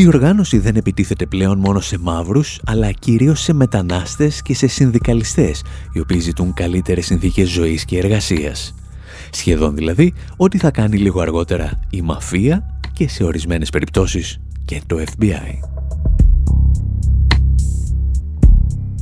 Η 0.00 0.06
οργάνωση 0.06 0.58
δεν 0.58 0.76
επιτίθεται 0.76 1.26
πλέον 1.26 1.58
μόνο 1.58 1.80
σε 1.80 1.98
μαύρους, 1.98 2.60
αλλά 2.66 2.90
κυρίως 2.90 3.40
σε 3.40 3.52
μετανάστες 3.52 4.42
και 4.42 4.54
σε 4.54 4.66
συνδικαλιστές, 4.66 5.62
οι 5.92 6.00
οποίοι 6.00 6.18
ζητούν 6.18 6.54
καλύτερες 6.54 7.06
συνθήκες 7.06 7.48
ζωής 7.48 7.84
και 7.84 7.98
εργασίας. 7.98 8.74
Σχεδόν 9.30 9.74
δηλαδή 9.74 10.12
ό,τι 10.36 10.58
θα 10.58 10.70
κάνει 10.70 10.96
λίγο 10.96 11.20
αργότερα 11.20 11.80
η 11.90 12.02
μαφία 12.02 12.80
και 12.92 13.08
σε 13.08 13.24
ορισμένες 13.24 13.70
περιπτώσεις 13.70 14.40
και 14.64 14.80
το 14.86 14.96
FBI. 14.98 15.58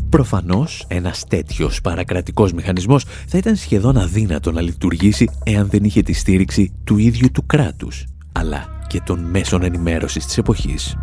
Προφανώς, 0.09 0.85
ένας 0.89 1.25
τέτοιος 1.29 1.81
παρακρατικός 1.81 2.53
μηχανισμός 2.53 3.05
θα 3.27 3.39
ήταν 3.39 3.57
σχεδόν 3.57 3.97
αδύνατο 3.97 4.53
να 4.53 4.61
λειτουργήσει 4.61 5.31
εάν 5.45 5.69
δεν 5.69 5.85
είχε 5.85 6.03
τη 6.03 6.13
στήριξη 6.13 6.73
του 6.85 6.99
ίδιου 6.99 7.31
του 7.31 7.47
κράτους, 7.47 8.05
αλλά 8.33 8.78
και 8.88 9.01
των 9.05 9.18
μέσων 9.18 9.62
ενημέρωσης 9.62 10.27
της 10.27 10.38
εποχής. 10.38 10.96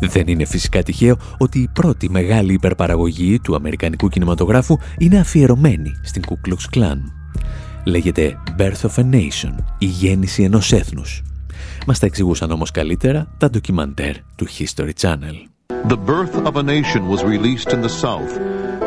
Δεν 0.00 0.26
είναι 0.26 0.44
φυσικά 0.44 0.82
τυχαίο 0.82 1.16
ότι 1.38 1.58
η 1.58 1.68
πρώτη 1.72 2.10
μεγάλη 2.10 2.52
υπερπαραγωγή 2.52 3.40
του 3.40 3.54
αμερικανικού 3.54 4.08
κινηματογράφου 4.08 4.78
είναι 4.98 5.18
αφιερωμένη 5.18 6.00
στην 6.02 6.22
Ku 6.28 6.48
Klux 6.48 6.78
Klan. 6.78 6.98
Λέγεται 7.84 8.38
Birth 8.58 8.88
of 8.88 9.02
a 9.02 9.10
Nation, 9.10 9.54
η 9.78 9.86
γέννηση 9.86 10.42
ενός 10.42 10.72
έθνους. 10.72 11.22
Μας 11.86 11.98
τα 11.98 12.06
εξηγούσαν 12.06 12.50
όμως 12.50 12.70
καλύτερα 12.70 13.26
τα 13.38 13.50
ντοκιμαντέρ 13.50 14.14
του 14.36 14.46
History 14.58 14.90
Channel. 15.00 15.36
The 15.88 15.98
Birth 16.06 16.46
of 16.46 16.56
a 16.56 16.62
Nation 16.62 17.02
was 17.08 17.22
released 17.24 17.72
in 17.72 17.80
the 17.82 17.88
South. 18.02 18.32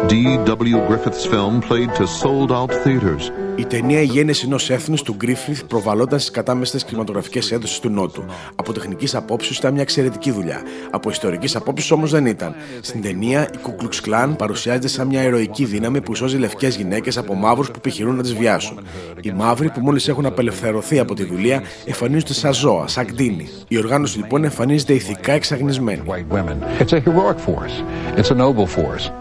D.W. 0.09 0.77
Griffith's 0.87 1.25
film 1.33 1.61
played 1.61 1.91
to 1.99 2.07
sold 2.07 2.51
out 2.51 2.71
theaters. 2.83 3.31
Η 3.55 3.65
ταινία 3.65 4.01
«Η 4.01 4.05
γέννηση 4.05 4.45
ενός 4.45 4.69
έθνου 4.69 4.95
του 4.95 5.15
Γκρίφιθ 5.15 5.63
προβαλόταν 5.63 6.19
στις 6.19 6.31
κατάμεστες 6.31 6.83
κινηματογραφικές 6.83 7.51
αίθουσες 7.51 7.79
του 7.79 7.89
Νότου. 7.89 8.25
Από 8.55 8.73
τεχνικής 8.73 9.15
απόψεως 9.15 9.57
ήταν 9.57 9.73
μια 9.73 9.81
εξαιρετική 9.81 10.31
δουλειά. 10.31 10.61
Από 10.91 11.09
ιστορικής 11.09 11.55
απόψεως 11.55 11.91
όμως 11.91 12.11
δεν 12.11 12.25
ήταν. 12.25 12.55
Στην 12.81 13.01
ταινία, 13.01 13.49
η 13.53 13.57
Ku 13.63 13.83
Klux 13.83 14.09
Klan 14.09 14.35
παρουσιάζεται 14.37 14.87
σαν 14.87 15.07
μια 15.07 15.23
ηρωική 15.23 15.65
δύναμη 15.65 16.01
που 16.01 16.15
σώζει 16.15 16.37
λευκές 16.37 16.75
γυναίκες 16.75 17.17
από 17.17 17.33
μαύρους 17.33 17.67
που 17.67 17.75
επιχειρούν 17.77 18.15
να 18.15 18.21
τις 18.21 18.33
βιάσουν. 18.33 18.79
Οι 19.21 19.31
μαύροι 19.31 19.69
που 19.69 19.79
μόλις 19.79 20.07
έχουν 20.07 20.25
απελευθερωθεί 20.25 20.99
από 20.99 21.13
τη 21.13 21.23
δουλεία 21.23 21.63
εμφανίζονται 21.85 22.33
σαν 22.33 22.53
ζώα, 22.53 22.87
σαν 22.87 23.05
κτίνη. 23.05 23.49
Η 23.67 23.77
οργάνωση 23.77 24.17
λοιπόν 24.17 24.43
εμφανίζεται 24.43 24.93
ηθικά 24.93 25.31
εξαγνισμένη. 25.31 26.01
White 26.07 26.35
women. 26.35 26.81
It's 26.81 26.93
a 26.93 26.99
heroic 26.99 27.39
force. 27.47 27.83
It's 28.17 28.31
a 28.31 28.35
noble 28.35 28.67
force. 28.67 29.11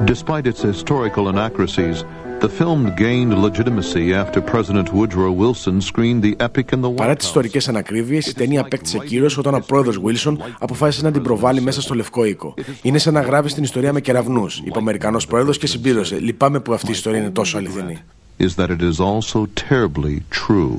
Despite 0.00 0.46
its 0.46 0.62
historical 0.62 1.28
inaccuracies, 1.28 2.04
the 2.40 2.48
film 2.48 2.80
gained 2.96 3.32
legitimacy 3.48 4.14
after 4.14 4.40
President 4.40 4.88
Woodrow 4.92 5.30
Wilson 5.30 5.80
screened 5.80 6.22
the 6.22 6.34
epic 6.46 6.72
in 6.72 6.80
the 6.80 6.90
Παρά 6.94 7.10
White 7.10 7.16
τις 7.18 7.24
House. 7.24 7.26
ιστορικές 7.26 7.68
ανακρίβειε, 7.68 8.18
η 8.18 8.32
ταινία 8.32 8.60
απέκτησε 8.60 8.98
κύρος 8.98 9.38
όταν 9.38 9.54
ο 9.54 9.62
πρόεδρος 9.66 10.00
Wilson 10.04 10.36
αποφάσισε 10.58 11.04
να 11.04 11.10
την 11.10 11.22
προβάλλει 11.22 11.60
μέσα 11.60 11.80
στο 11.80 11.94
Λευκό 11.94 12.24
Οίκο. 12.24 12.54
Είναι 12.82 12.98
σαν 12.98 13.14
να 13.14 13.20
γράφει 13.20 13.52
την 13.52 13.62
ιστορία 13.62 13.92
με 13.92 14.00
κεραυνούς, 14.00 14.58
είπε 14.64 14.76
ο 14.76 14.80
Αμερικανός 14.80 15.26
πρόεδρος 15.26 15.58
και 15.58 15.66
συμπλήρωσε. 15.66 16.18
Λυπάμαι 16.18 16.60
που 16.60 16.72
αυτή 16.72 16.88
η 16.88 16.92
ιστορία 16.92 17.18
είναι 17.18 17.30
τόσο 17.30 17.56
αληθινή. 17.58 17.98
Is 18.38 18.54
that 18.56 18.68
it 18.70 18.80
is 18.80 18.98
also 19.00 19.46
terribly 19.70 20.16
true. 20.30 20.78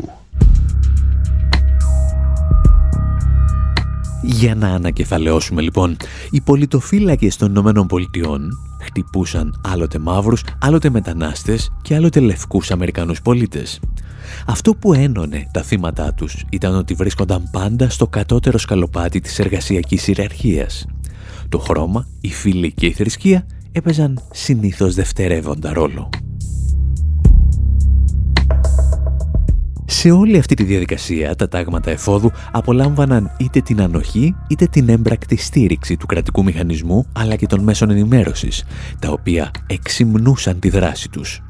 Για 4.26 4.56
να 4.56 4.68
ανακεφαλαιώσουμε 4.68 5.62
λοιπόν, 5.62 5.98
οι 6.32 6.42
πολιτοφύλακες 6.42 7.36
των 7.36 7.50
Ηνωμένων 7.50 7.88
Πολιτειών 7.88 8.50
χτυπούσαν 8.82 9.62
άλλοτε 9.68 10.00
μαύρους, 10.00 10.44
άλλοτε 10.60 10.90
μετανάστες 10.90 11.72
και 11.82 11.96
άλλοτε 11.96 12.20
λευκούς 12.20 12.72
Αμερικανούς 12.72 13.22
πολίτες. 13.22 13.80
Αυτό 14.46 14.76
που 14.76 14.94
ένωνε 14.94 15.50
τα 15.52 15.62
θύματα 15.62 16.14
τους 16.14 16.44
ήταν 16.50 16.76
ότι 16.76 16.94
βρίσκονταν 16.94 17.50
πάντα 17.52 17.90
στο 17.90 18.08
κατώτερο 18.08 18.58
σκαλοπάτι 18.58 19.20
της 19.20 19.40
εργασιακής 19.40 20.08
ιεραρχίας. 20.08 20.86
Το 21.50 21.58
χρώμα, 21.58 22.08
η 22.22 22.30
φύλη 22.30 22.74
και 22.74 22.86
η 22.86 22.92
θρησκεία 22.92 23.46
έπαιζαν 23.72 24.20
συνήθως 24.32 24.96
δευτερεύοντα 24.96 25.74
ρόλο. 25.74 26.10
Σε 29.95 30.12
όλη 30.12 30.38
αυτή 30.38 30.56
τη 30.56 30.63
διαδικασία, 30.63 31.36
τα 31.36 31.47
τάγματα 31.47 31.91
εφόδου 31.91 32.32
απολάμβαναν 32.51 33.36
είτε 33.39 33.62
την 33.62 33.82
ανοχή, 33.82 34.36
είτε 34.47 34.65
την 34.65 34.89
έμπρακτη 34.89 35.36
στήριξη 35.36 35.97
του 35.97 36.06
κρατικού 36.06 36.43
μηχανισμού, 36.43 37.06
αλλά 37.13 37.36
και 37.36 37.45
των 37.45 37.60
μέσων 37.60 37.89
ενημέρωσης, 37.89 38.63
τα 38.99 39.10
οποία 39.10 39.51
εξυμνούσαν 39.67 40.60
τη 40.60 40.69
δράση 40.69 41.10
τους. 41.10 41.41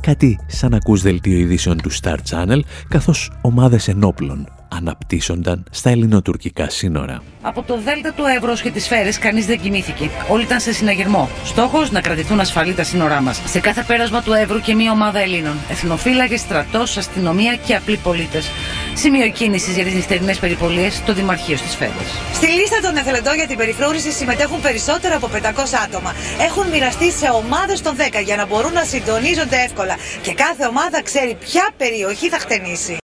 Κάτι 0.00 0.38
σαν 0.46 0.74
ακούς 0.74 1.02
δελτίο 1.02 1.38
ειδήσεων 1.38 1.76
του 1.76 1.90
Star 1.92 2.16
Channel, 2.30 2.60
καθώς 2.88 3.32
ομάδες 3.40 3.88
ενόπλων 3.88 4.59
αναπτύσσονταν 4.70 5.64
στα 5.70 5.90
ελληνοτουρκικά 5.90 6.70
σύνορα. 6.70 7.22
Από 7.42 7.62
το 7.62 7.78
Δέλτα 7.84 8.12
του 8.12 8.24
Εύρω 8.36 8.54
και 8.54 8.70
τις 8.70 8.84
Σφαίρες 8.84 9.18
κανείς 9.18 9.46
δεν 9.46 9.60
κοιμήθηκε. 9.60 10.10
Όλοι 10.28 10.42
ήταν 10.42 10.60
σε 10.60 10.72
συναγερμό. 10.72 11.28
Στόχος 11.44 11.90
να 11.90 12.00
κρατηθούν 12.00 12.40
ασφαλή 12.40 12.74
τα 12.74 12.82
σύνορά 12.82 13.20
μας. 13.20 13.40
Σε 13.46 13.60
κάθε 13.60 13.84
πέρασμα 13.86 14.22
του 14.22 14.32
Εύρου 14.32 14.60
και 14.60 14.74
μία 14.74 14.92
ομάδα 14.92 15.18
Ελλήνων. 15.18 15.56
Εθνοφύλακε, 15.70 16.36
στρατός, 16.36 16.96
αστυνομία 16.96 17.58
και 17.66 17.74
απλοί 17.74 17.96
πολίτες. 17.96 18.50
Σημείο 18.94 19.28
κίνηση 19.30 19.72
για 19.72 19.84
τις 19.84 19.94
νυχτερινές 19.94 20.38
περιπολίες 20.38 20.94
στο 20.94 21.12
Δημαρχείο 21.14 21.56
στις 21.56 21.70
Σφαίρε. 21.70 21.90
Στη 22.34 22.46
λίστα 22.46 22.80
των 22.82 22.96
εθελοντών 22.96 23.34
για 23.34 23.46
την 23.46 23.56
περιφρούρηση 23.56 24.10
συμμετέχουν 24.12 24.60
περισσότερα 24.60 25.16
από 25.16 25.28
500 25.28 25.78
άτομα. 25.84 26.14
Έχουν 26.40 26.68
μοιραστεί 26.68 27.10
σε 27.10 27.28
ομάδες 27.44 27.82
των 27.82 27.96
10 27.96 28.22
για 28.24 28.36
να 28.36 28.46
μπορούν 28.46 28.72
να 28.72 28.84
συντονίζονται 28.84 29.56
εύκολα. 29.66 29.96
Και 30.22 30.34
κάθε 30.34 30.66
ομάδα 30.66 31.02
ξέρει 31.02 31.36
ποια 31.40 31.70
περιοχή 31.76 32.28
θα 32.28 32.38
χτενίσει. 32.38 32.99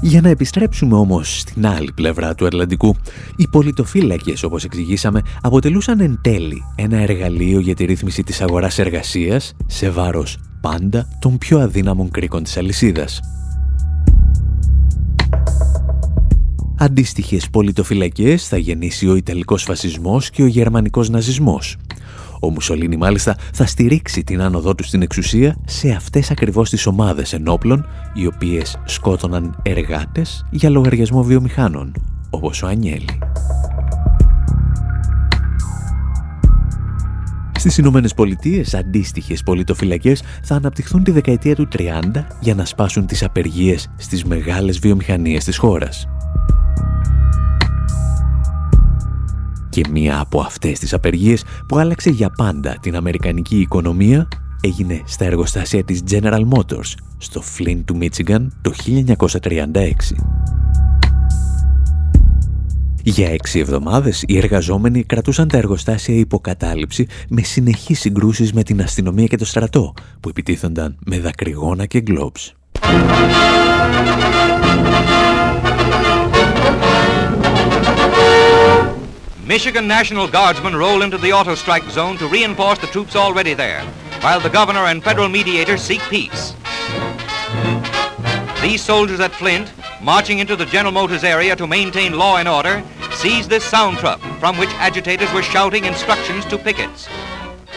Για 0.00 0.20
να 0.20 0.28
επιστρέψουμε 0.28 0.96
όμως 0.96 1.38
στην 1.38 1.66
άλλη 1.66 1.92
πλευρά 1.92 2.34
του 2.34 2.46
Ατλαντικού, 2.46 2.96
οι 3.36 3.48
πολιτοφύλακες, 3.48 4.42
όπως 4.42 4.64
εξηγήσαμε, 4.64 5.22
αποτελούσαν 5.40 6.00
εν 6.00 6.18
τέλει 6.22 6.62
ένα 6.74 6.96
εργαλείο 6.96 7.60
για 7.60 7.74
τη 7.74 7.84
ρύθμιση 7.84 8.22
της 8.22 8.40
αγοράς 8.40 8.78
εργασίας 8.78 9.54
σε 9.66 9.90
βάρος 9.90 10.38
πάντα 10.60 11.08
των 11.20 11.38
πιο 11.38 11.58
αδύναμων 11.58 12.10
κρίκων 12.10 12.42
της 12.42 12.56
αλυσίδας. 12.56 13.20
Αντίστοιχες 16.78 17.50
πολιτοφυλακές 17.50 18.48
θα 18.48 18.56
γεννήσει 18.56 19.08
ο 19.08 19.16
Ιταλικός 19.16 19.62
φασισμός 19.62 20.30
και 20.30 20.42
ο 20.42 20.46
Γερμανικός 20.46 21.08
ναζισμός. 21.08 21.76
Ο 22.40 22.50
Μουσολίνη 22.50 22.96
μάλιστα 22.96 23.36
θα 23.52 23.66
στηρίξει 23.66 24.24
την 24.24 24.40
άνοδό 24.40 24.74
του 24.74 24.84
στην 24.84 25.02
εξουσία 25.02 25.56
σε 25.64 25.90
αυτές 25.90 26.30
ακριβώς 26.30 26.70
τις 26.70 26.86
ομάδες 26.86 27.32
ενόπλων, 27.32 27.86
οι 28.14 28.26
οποίες 28.26 28.78
σκότωναν 28.84 29.58
εργάτες 29.62 30.46
για 30.50 30.70
λογαριασμό 30.70 31.22
βιομηχάνων, 31.22 31.92
όπως 32.30 32.62
ο 32.62 32.66
Ανιέλη. 32.66 33.18
Στις 37.58 37.78
Ηνωμένες 37.78 38.14
Πολιτείες, 38.14 38.74
αντίστοιχες 38.74 39.42
πολιτοφυλακές 39.42 40.22
θα 40.42 40.54
αναπτυχθούν 40.54 41.04
τη 41.04 41.10
δεκαετία 41.10 41.54
του 41.54 41.68
30 41.68 42.26
για 42.40 42.54
να 42.54 42.64
σπάσουν 42.64 43.06
τις 43.06 43.22
απεργίες 43.22 43.88
στις 43.96 44.24
μεγάλες 44.24 44.78
βιομηχανίες 44.78 45.44
της 45.44 45.56
χώρας. 45.56 46.08
Και 49.76 49.84
μία 49.90 50.20
από 50.20 50.40
αυτές 50.40 50.78
τις 50.78 50.92
απεργίες 50.92 51.44
που 51.68 51.78
άλλαξε 51.78 52.10
για 52.10 52.30
πάντα 52.30 52.76
την 52.80 52.96
αμερικανική 52.96 53.60
οικονομία 53.60 54.28
έγινε 54.60 55.02
στα 55.04 55.24
εργοστάσια 55.24 55.84
της 55.84 56.02
General 56.10 56.40
Motors 56.48 56.94
στο 57.18 57.42
Flint 57.58 57.80
του 57.84 57.98
Michigan 58.00 58.46
το 58.62 58.72
1936. 58.86 59.92
Για 63.02 63.28
έξι 63.28 63.58
εβδομάδες 63.58 64.24
οι 64.26 64.36
εργαζόμενοι 64.36 65.04
κρατούσαν 65.04 65.48
τα 65.48 65.56
εργοστάσια 65.56 66.14
υποκατάληψη 66.14 67.06
με 67.28 67.42
συνεχείς 67.42 68.00
συγκρούσεις 68.00 68.52
με 68.52 68.62
την 68.62 68.82
αστυνομία 68.82 69.26
και 69.26 69.36
το 69.36 69.44
στρατό 69.44 69.94
που 70.20 70.28
επιτίθονταν 70.28 70.96
με 71.06 71.20
δακρυγόνα 71.20 71.86
και 71.86 72.00
γκλόμπς. 72.00 72.54
Michigan 79.45 79.87
National 79.87 80.27
Guardsmen 80.27 80.75
roll 80.75 81.01
into 81.01 81.17
the 81.17 81.33
auto 81.33 81.55
strike 81.55 81.87
zone 81.89 82.17
to 82.17 82.27
reinforce 82.27 82.79
the 82.79 82.87
troops 82.87 83.15
already 83.15 83.53
there, 83.53 83.81
while 84.21 84.39
the 84.39 84.55
governor 84.59 84.85
and 84.91 85.03
federal 85.03 85.29
mediators 85.29 85.81
seek 85.81 86.01
peace. 86.15 86.53
These 88.61 88.81
soldiers 88.91 89.19
at 89.19 89.33
Flint, 89.39 89.67
marching 90.01 90.37
into 90.39 90.55
the 90.55 90.67
General 90.75 90.93
Motors 90.99 91.23
area 91.23 91.55
to 91.55 91.65
maintain 91.65 92.11
law 92.23 92.37
and 92.37 92.47
order, 92.47 92.83
seized 93.21 93.49
this 93.49 93.63
sound 93.63 93.97
truck 93.97 94.21
from 94.39 94.53
which 94.59 94.73
agitators 94.89 95.31
were 95.33 95.45
shouting 95.53 95.83
instructions 95.85 96.45
to 96.45 96.57
pickets. 96.57 97.07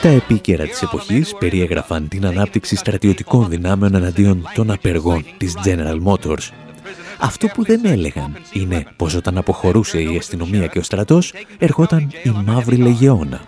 Τα 0.02 0.08
επίκαιρα 0.08 0.66
της 0.66 0.82
εποχής 0.82 1.34
περιέγραφαν 1.38 2.08
την 2.08 2.26
ανάπτυξη 2.26 2.76
στρατιωτικών 2.76 3.48
δυνάμεων 3.48 3.94
εναντίον 3.94 4.48
των 4.54 4.70
απεργών 4.70 5.24
της 5.36 5.54
General 5.64 5.98
Motors. 6.06 6.50
Αυτό 7.19 7.47
που 7.47 7.63
δεν 7.63 7.85
έλεγαν 7.85 8.35
είναι 8.53 8.85
πως 8.95 9.15
όταν 9.15 9.37
αποχωρούσε 9.37 10.01
η 10.01 10.17
αστυνομία 10.17 10.67
και 10.67 10.79
ο 10.79 10.83
στρατός 10.83 11.33
ερχόταν 11.57 12.11
η 12.23 12.29
Μαύρη 12.45 12.75
Λεγεώνα. 12.75 13.41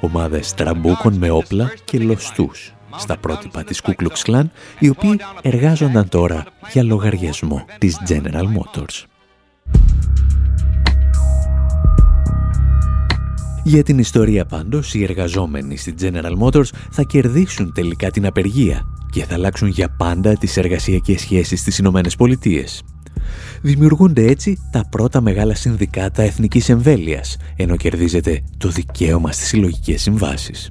Ομάδες 0.00 0.54
τραμπούκων 0.54 1.14
με 1.14 1.30
όπλα 1.30 1.72
και 1.84 1.98
λοστούς 1.98 2.74
στα 2.96 3.16
πρότυπα 3.16 3.64
της 3.64 3.82
Ku 3.84 3.90
Klux 3.90 4.30
Klan, 4.30 4.44
οι 4.78 4.88
οποίοι 4.88 5.16
εργάζονταν 5.42 6.08
τώρα 6.08 6.44
για 6.72 6.82
λογαριασμό 6.82 7.64
της 7.78 7.98
General 8.08 8.44
Motors. 8.44 9.04
Για 13.64 13.82
την 13.82 13.98
ιστορία 13.98 14.44
πάντως, 14.44 14.94
οι 14.94 15.02
εργαζόμενοι 15.02 15.76
στη 15.76 15.94
General 16.00 16.38
Motors 16.42 16.68
θα 16.90 17.02
κερδίσουν 17.02 17.72
τελικά 17.72 18.10
την 18.10 18.26
απεργία 18.26 18.82
και 19.10 19.24
θα 19.24 19.34
αλλάξουν 19.34 19.68
για 19.68 19.88
πάντα 19.88 20.32
τις 20.32 20.56
εργασιακές 20.56 21.20
σχέσεις 21.20 21.60
στις 21.60 21.78
Ηνωμένες 21.78 22.16
Πολιτείες. 22.16 22.82
Δημιουργούνται 23.62 24.24
έτσι 24.24 24.58
τα 24.70 24.86
πρώτα 24.90 25.20
μεγάλα 25.20 25.54
συνδικάτα 25.54 26.22
εθνικής 26.22 26.68
εμβέλειας, 26.68 27.36
ενώ 27.56 27.76
κερδίζεται 27.76 28.42
το 28.56 28.68
δικαίωμα 28.68 29.32
στις 29.32 29.48
συλλογικές 29.48 30.02
συμβάσεις. 30.02 30.70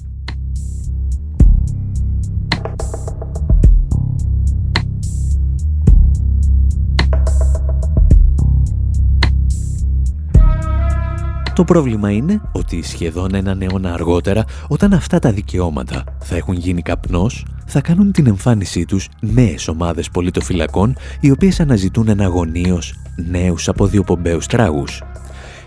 Το 11.59 11.65
πρόβλημα 11.65 12.11
είναι 12.11 12.41
ότι 12.51 12.81
σχεδόν 12.81 13.33
έναν 13.33 13.61
αιώνα 13.61 13.93
αργότερα, 13.93 14.43
όταν 14.67 14.93
αυτά 14.93 15.19
τα 15.19 15.31
δικαιώματα 15.31 16.03
θα 16.19 16.35
έχουν 16.35 16.55
γίνει 16.55 16.81
καπνός, 16.81 17.45
θα 17.65 17.81
κάνουν 17.81 18.11
την 18.11 18.27
εμφάνισή 18.27 18.85
τους 18.85 19.09
νέες 19.21 19.67
ομάδες 19.67 20.09
πολιτοφυλακών, 20.09 20.95
οι 21.19 21.31
οποίες 21.31 21.59
αναζητούν 21.59 22.07
εναγωνίως 22.07 22.93
νέους 23.29 23.67
αποδιοπομπαίους 23.67 24.45
τράγους 24.45 25.01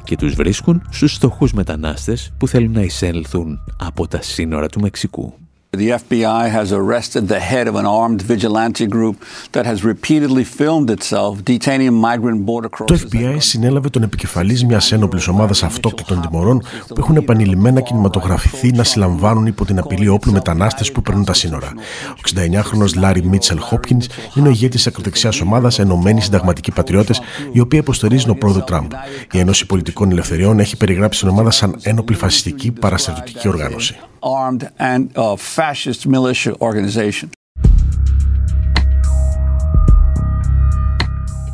και 0.05 0.17
τους 0.17 0.35
βρίσκουν 0.35 0.83
στους 0.91 1.15
στοχούς 1.15 1.53
μετανάστες 1.53 2.33
που 2.39 2.49
θέλουν 2.49 2.73
να 2.73 2.83
εισέλθουν 2.83 3.59
από 3.77 4.09
τα 4.09 4.23
σύνορα 4.23 4.69
του 4.69 4.81
Μεξικού. 4.81 5.35
The 5.79 5.93
FBI 6.05 6.51
has 6.59 6.71
arrested 6.71 7.29
the 7.29 7.41
head 7.51 7.67
of 7.67 7.77
an 7.77 7.87
armed 7.87 8.21
vigilante 8.33 8.87
group 8.87 9.17
that 9.53 9.65
has 9.65 9.79
repeatedly 9.93 10.45
filmed 10.45 10.91
itself 10.91 11.33
detaining 11.45 11.95
migrant 11.95 12.45
border 12.45 12.69
Το 12.69 12.95
crossers. 12.95 13.15
FBI 13.15 13.37
συνέλαβε 13.39 13.89
τον 13.89 14.03
επικεφαλής 14.03 14.65
μιας 14.65 14.93
ένοπλης 14.93 15.29
ομάδας 15.29 15.63
αυτόκτητων 15.63 16.21
τιμωρών 16.21 16.63
που 16.89 16.95
έχουν 16.99 17.17
επανειλημμένα 17.17 17.81
κινηματογραφηθεί 17.81 18.73
να 18.73 18.85
συλλαμβάνουν 18.85 19.47
υπό 19.47 19.65
την 19.65 19.79
απειλή 19.79 20.09
όπλου 20.09 20.33
μετανάστες 20.33 20.93
που 20.93 21.03
περνούν 21.03 21.25
τα 21.25 21.35
σύνορα. 21.35 21.73
Ο 22.11 22.21
69χρονος 22.35 22.97
Λάρι 22.97 23.25
Μίτσελ 23.25 23.59
Χόπκινς 23.59 24.07
είναι 24.35 24.49
ο 24.49 24.51
ηγέτης 24.51 24.77
της 24.77 24.87
ακροδεξιάς 24.87 25.41
ομάδας 25.41 25.79
Ενωμένοι 25.79 26.21
Συνταγματικοί 26.21 26.71
Πατριώτες, 26.71 27.21
η 27.53 27.61
οποία 27.61 27.79
υποστηρίζει 27.79 28.25
τον 28.25 28.39
πρόεδρο 28.39 28.63
Τραμπ. 28.63 28.91
Η 29.33 29.39
Ένωση 29.39 29.67
Πολιτικών 29.67 30.11
Ελευθεριών 30.11 30.59
έχει 30.59 30.77
περιγράψει 30.77 31.21
την 31.21 31.29
ομάδα 31.29 31.51
σαν 31.51 31.77
ένοπλη 31.83 32.17
φασιστική 32.17 32.71
παραστατική 32.71 33.49
οργάνωση. 33.49 33.97
Armed 34.23 34.71
and 34.79 35.11
uh, 35.17 35.37
fascist 35.37 36.07
militia 36.07 36.53
organization. 36.59 37.29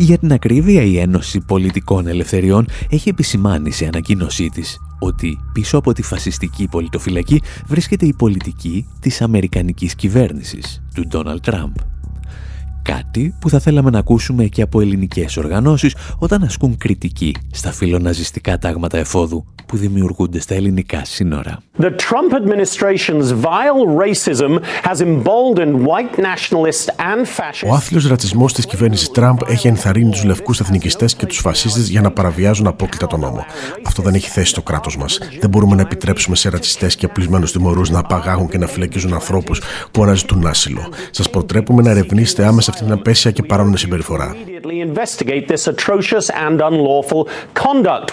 Για 0.01 0.19
την 0.19 0.33
ακρίβεια, 0.33 0.83
η 0.83 0.99
Ένωση 0.99 1.41
Πολιτικών 1.41 2.07
Ελευθεριών 2.07 2.69
έχει 2.91 3.09
επισημάνει 3.09 3.71
σε 3.71 3.87
ανακοίνωσή 3.87 4.49
της 4.49 4.79
ότι 4.99 5.39
πίσω 5.53 5.79
από 5.79 5.93
τη 5.93 6.03
φασιστική 6.03 6.69
πολιτοφυλακή 6.69 7.43
βρίσκεται 7.67 8.07
η 8.07 8.15
πολιτική 8.15 8.87
της 9.01 9.23
Αμερικανικής 9.23 9.95
κυβέρνησης, 9.95 10.83
του 10.95 11.07
Ντόναλτ 11.07 11.43
Τραμπ. 11.43 11.75
Κάτι 12.89 13.35
που 13.41 13.49
θα 13.49 13.59
θέλαμε 13.59 13.91
να 13.91 13.99
ακούσουμε 13.99 14.45
και 14.45 14.63
από 14.63 14.81
ελληνικές 14.81 15.37
οργανώσεις 15.37 15.95
όταν 16.19 16.43
ασκούν 16.43 16.77
κριτική 16.77 17.35
στα 17.51 17.73
φιλοναζιστικά 17.73 18.59
τάγματα 18.59 18.99
εφόδου 18.99 19.45
που 19.67 19.77
δημιουργούνται 19.77 20.41
στα 20.41 20.55
ελληνικά 20.55 21.05
σύνορα. 21.05 21.59
The 21.79 21.91
Trump 21.91 22.33
administration's 22.43 23.31
vile 23.31 23.85
racism 24.05 24.61
has 24.83 25.01
emboldened 25.01 25.75
white 25.87 26.19
nationalists 26.19 26.87
and 26.87 27.27
fascists. 27.37 27.69
Ο 27.69 27.75
άθλιος 27.75 28.09
ρατσισμός 28.09 28.53
της 28.53 28.67
κυβέρνησης 28.67 29.11
Τραμπ 29.11 29.39
έχει 29.47 29.69
ενθαρρύνει 29.69 30.11
τους 30.11 30.25
λευκούς 30.25 30.61
εθνικιστές 30.61 31.15
και 31.15 31.27
τους 31.27 31.39
φασίστες 31.39 31.89
για 31.89 32.01
να 32.01 32.11
παραβιάζουν 32.11 32.67
απόκλητα 32.67 33.07
τον 33.07 33.21
νόμο. 33.21 33.45
Αυτό 33.87 34.03
δεν 34.03 34.15
έχει 34.15 34.29
θέση 34.29 34.51
στο 34.51 34.63
κράτος 34.63 34.97
μας. 34.97 35.19
Δεν 35.41 35.51
μπορούμε 35.51 35.75
να 35.75 35.83
επιτρέψουμε 35.83 36.37
σε 36.37 36.49
ρατσιστές 36.49 36.97
και 36.97 37.07
απλισμένους 37.07 37.53
τιμωρούς 37.53 37.91
να 37.91 37.99
απαγάγουν 37.99 38.49
και 38.49 38.59
να 38.59 38.67
φυλακίζουν 38.67 39.13
ανθρώπους 39.13 39.63
που 39.91 40.03
αναζητούν 40.03 40.47
άσυλο. 40.47 40.93
Σας 41.11 41.31
προτρέπουμε 41.31 41.83
να 41.83 41.91
ερευνήσετε 41.91 42.47
άμεσα 42.47 42.71
αυτή 42.71 42.78
την 42.79 42.93
απέσια 42.93 43.31
και 43.31 43.43
παράνομη 43.43 43.79
συμπεριφορά. 43.79 44.35
Immediately 44.35 44.93
investigate 44.93 45.47
this 45.49 45.73
atrocious 45.73 46.31
and 46.49 46.61
unlawful 46.61 47.27
conduct. 47.53 48.11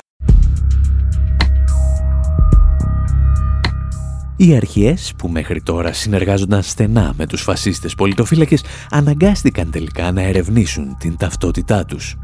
Οι 4.38 4.56
αρχές 4.56 5.14
που 5.18 5.28
μέχρι 5.28 5.62
τώρα 5.62 5.94
συνεργάζονταν 5.94 6.62
στενά 6.62 7.14
με 7.18 7.26
τους 7.28 7.42
φασίστες 7.42 7.96
πολιτοφύλακες 7.96 8.64
αναγκάστηκαν 8.90 9.72
τελικά 9.72 10.12
να 10.12 10.22
ερευνήσουν 10.22 10.98
την 11.00 11.18
ταυτότητά 11.18 11.86
τους. 11.86 12.18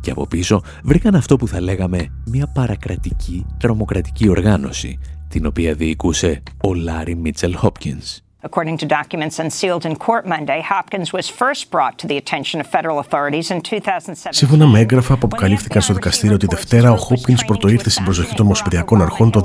Και 0.00 0.10
από 0.10 0.26
πίσω 0.26 0.62
βρήκαν 0.82 1.14
αυτό 1.14 1.36
που 1.36 1.48
θα 1.48 1.60
λέγαμε 1.60 2.08
μια 2.26 2.46
παρακρατική 2.54 3.46
τρομοκρατική 3.58 4.28
οργάνωση, 4.28 4.98
την 5.28 5.46
οποία 5.46 5.74
διοικούσε 5.74 6.42
ο 6.62 6.74
Λάρι 6.74 7.14
Μίτσελ 7.14 7.56
Χόπκινς. 7.56 8.20
According 8.50 8.76
to 8.82 8.86
documents 9.00 9.38
unsealed 9.38 9.84
in 9.88 9.94
court 10.06 10.24
Monday, 10.26 10.60
Hopkins 10.72 11.08
was 11.12 11.26
first 11.40 11.62
brought 11.70 11.94
to 12.00 12.06
the 12.10 12.16
attention 12.22 12.56
of 12.62 12.66
federal 12.66 12.98
authorities 12.98 13.50
in 13.50 13.60
2007. 13.60 14.32
Σύμφωνα 14.32 14.66
με 14.66 14.78
έγγραφα 14.78 15.14
που 15.16 15.20
αποκαλύφθηκαν 15.26 15.82
στο 15.82 15.92
δικαστήριο 15.92 16.36
τη 16.36 16.46
Δευτέρα, 16.46 16.92
ο 16.92 16.96
Χόπκινς 16.96 17.36
πρωτοήρθε 17.46 17.90
στην 17.90 18.04
προσοχή 18.04 18.34
των 18.34 18.46
Ομοσπονδιακών 18.46 19.02
Αρχών 19.02 19.30
το 19.30 19.40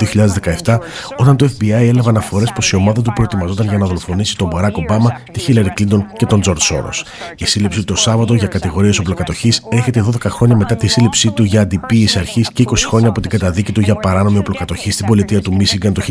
2017, 0.66 0.78
όταν 1.16 1.38
το 1.38 1.46
FBI 1.46 1.70
έλαβε 1.70 2.10
αναφορές 2.10 2.52
πως 2.52 2.72
η 2.72 2.76
ομάδα 2.76 3.02
του 3.02 3.14
προετοιμαζόταν 3.14 3.68
για 3.68 3.78
να 3.78 3.86
δολοφονήσει 3.86 4.38
τον 4.38 4.48
Μπαράκ 4.48 4.78
Ομπάμα, 4.78 5.22
τη 5.32 5.40
Χίλαρι 5.40 5.70
Κλίντον 5.70 6.12
και 6.18 6.26
τον 6.26 6.42
Τζορτζ 6.42 6.62
Σόρος. 6.62 7.06
Η 7.38 7.46
σύλληψη 7.46 7.80
του 7.80 7.86
το 7.86 7.96
Σάββατο 7.96 8.34
για 8.34 8.48
κατηγορίες 8.48 9.00
οπλοκατοχής 9.00 9.64
έρχεται 9.70 10.06
12 10.24 10.30
χρόνια 10.30 10.56
μετά 10.56 10.76
τη 10.76 10.88
σύλληψή 10.88 11.32
του 11.32 11.44
για 11.44 11.62
αντιποίηση 11.62 12.20
αρχής 12.20 12.52
και 12.52 12.64
20 12.68 12.74
χρόνια 12.88 13.10
από 13.10 13.22
την 13.22 13.30
καταδίκη 13.30 13.72
του 13.72 13.82
για 13.82 13.96
παράνομη 13.96 14.38
οπλοκατοχή 14.38 14.92
στην 14.92 15.06
πολιτεία 15.06 15.42
του 15.42 15.56
Μίσιγκαν 15.56 15.94
το 15.94 16.02
1996. 16.02 16.08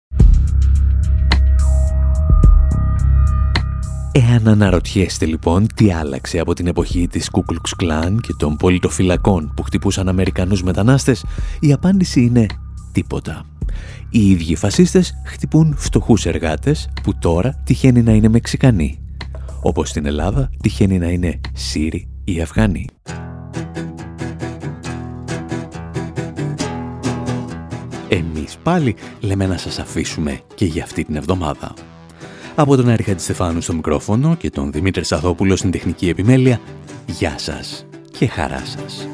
Εάν 4.13 4.47
αναρωτιέστε 4.47 5.25
λοιπόν 5.25 5.67
τι 5.75 5.91
άλλαξε 5.91 6.39
από 6.39 6.53
την 6.53 6.67
εποχή 6.67 7.07
της 7.07 7.29
Ku 7.31 7.39
Klux 7.39 7.83
Klan 7.83 8.15
και 8.21 8.33
των 8.37 8.55
πολιτοφυλακών 8.55 9.53
που 9.55 9.63
χτυπούσαν 9.63 10.07
Αμερικανούς 10.07 10.63
μετανάστες, 10.63 11.25
η 11.59 11.73
απάντηση 11.73 12.21
είναι 12.21 12.45
τίποτα. 12.91 13.45
Οι 14.09 14.29
ίδιοι 14.29 14.55
φασίστες 14.55 15.13
χτυπούν 15.25 15.75
φτωχούς 15.77 16.25
εργάτες 16.25 16.89
που 17.03 17.17
τώρα 17.19 17.61
τυχαίνει 17.63 18.01
να 18.01 18.11
είναι 18.11 18.29
Μεξικανοί. 18.29 18.99
Όπως 19.61 19.89
στην 19.89 20.05
Ελλάδα 20.05 20.49
τυχαίνει 20.61 20.97
να 20.97 21.07
είναι 21.07 21.39
Σύριοι 21.53 22.09
ή 22.23 22.41
Αφγανοί. 22.41 22.85
Εμείς 28.13 28.57
πάλι 28.63 28.95
λέμε 29.19 29.45
να 29.45 29.57
σας 29.57 29.79
αφήσουμε 29.79 30.39
και 30.55 30.65
για 30.65 30.83
αυτή 30.83 31.03
την 31.03 31.15
εβδομάδα. 31.15 31.73
Από 32.55 32.75
τον 32.75 32.89
Άρη 32.89 33.15
Στεφάνου 33.17 33.61
στο 33.61 33.73
μικρόφωνο 33.73 34.35
και 34.35 34.49
τον 34.49 34.71
Δημήτρη 34.71 35.03
Σαθόπουλο 35.03 35.55
στην 35.55 35.71
τεχνική 35.71 36.09
επιμέλεια, 36.09 36.59
γεια 37.05 37.37
σας 37.37 37.85
και 38.17 38.27
χαρά 38.27 38.61
σας. 38.65 39.07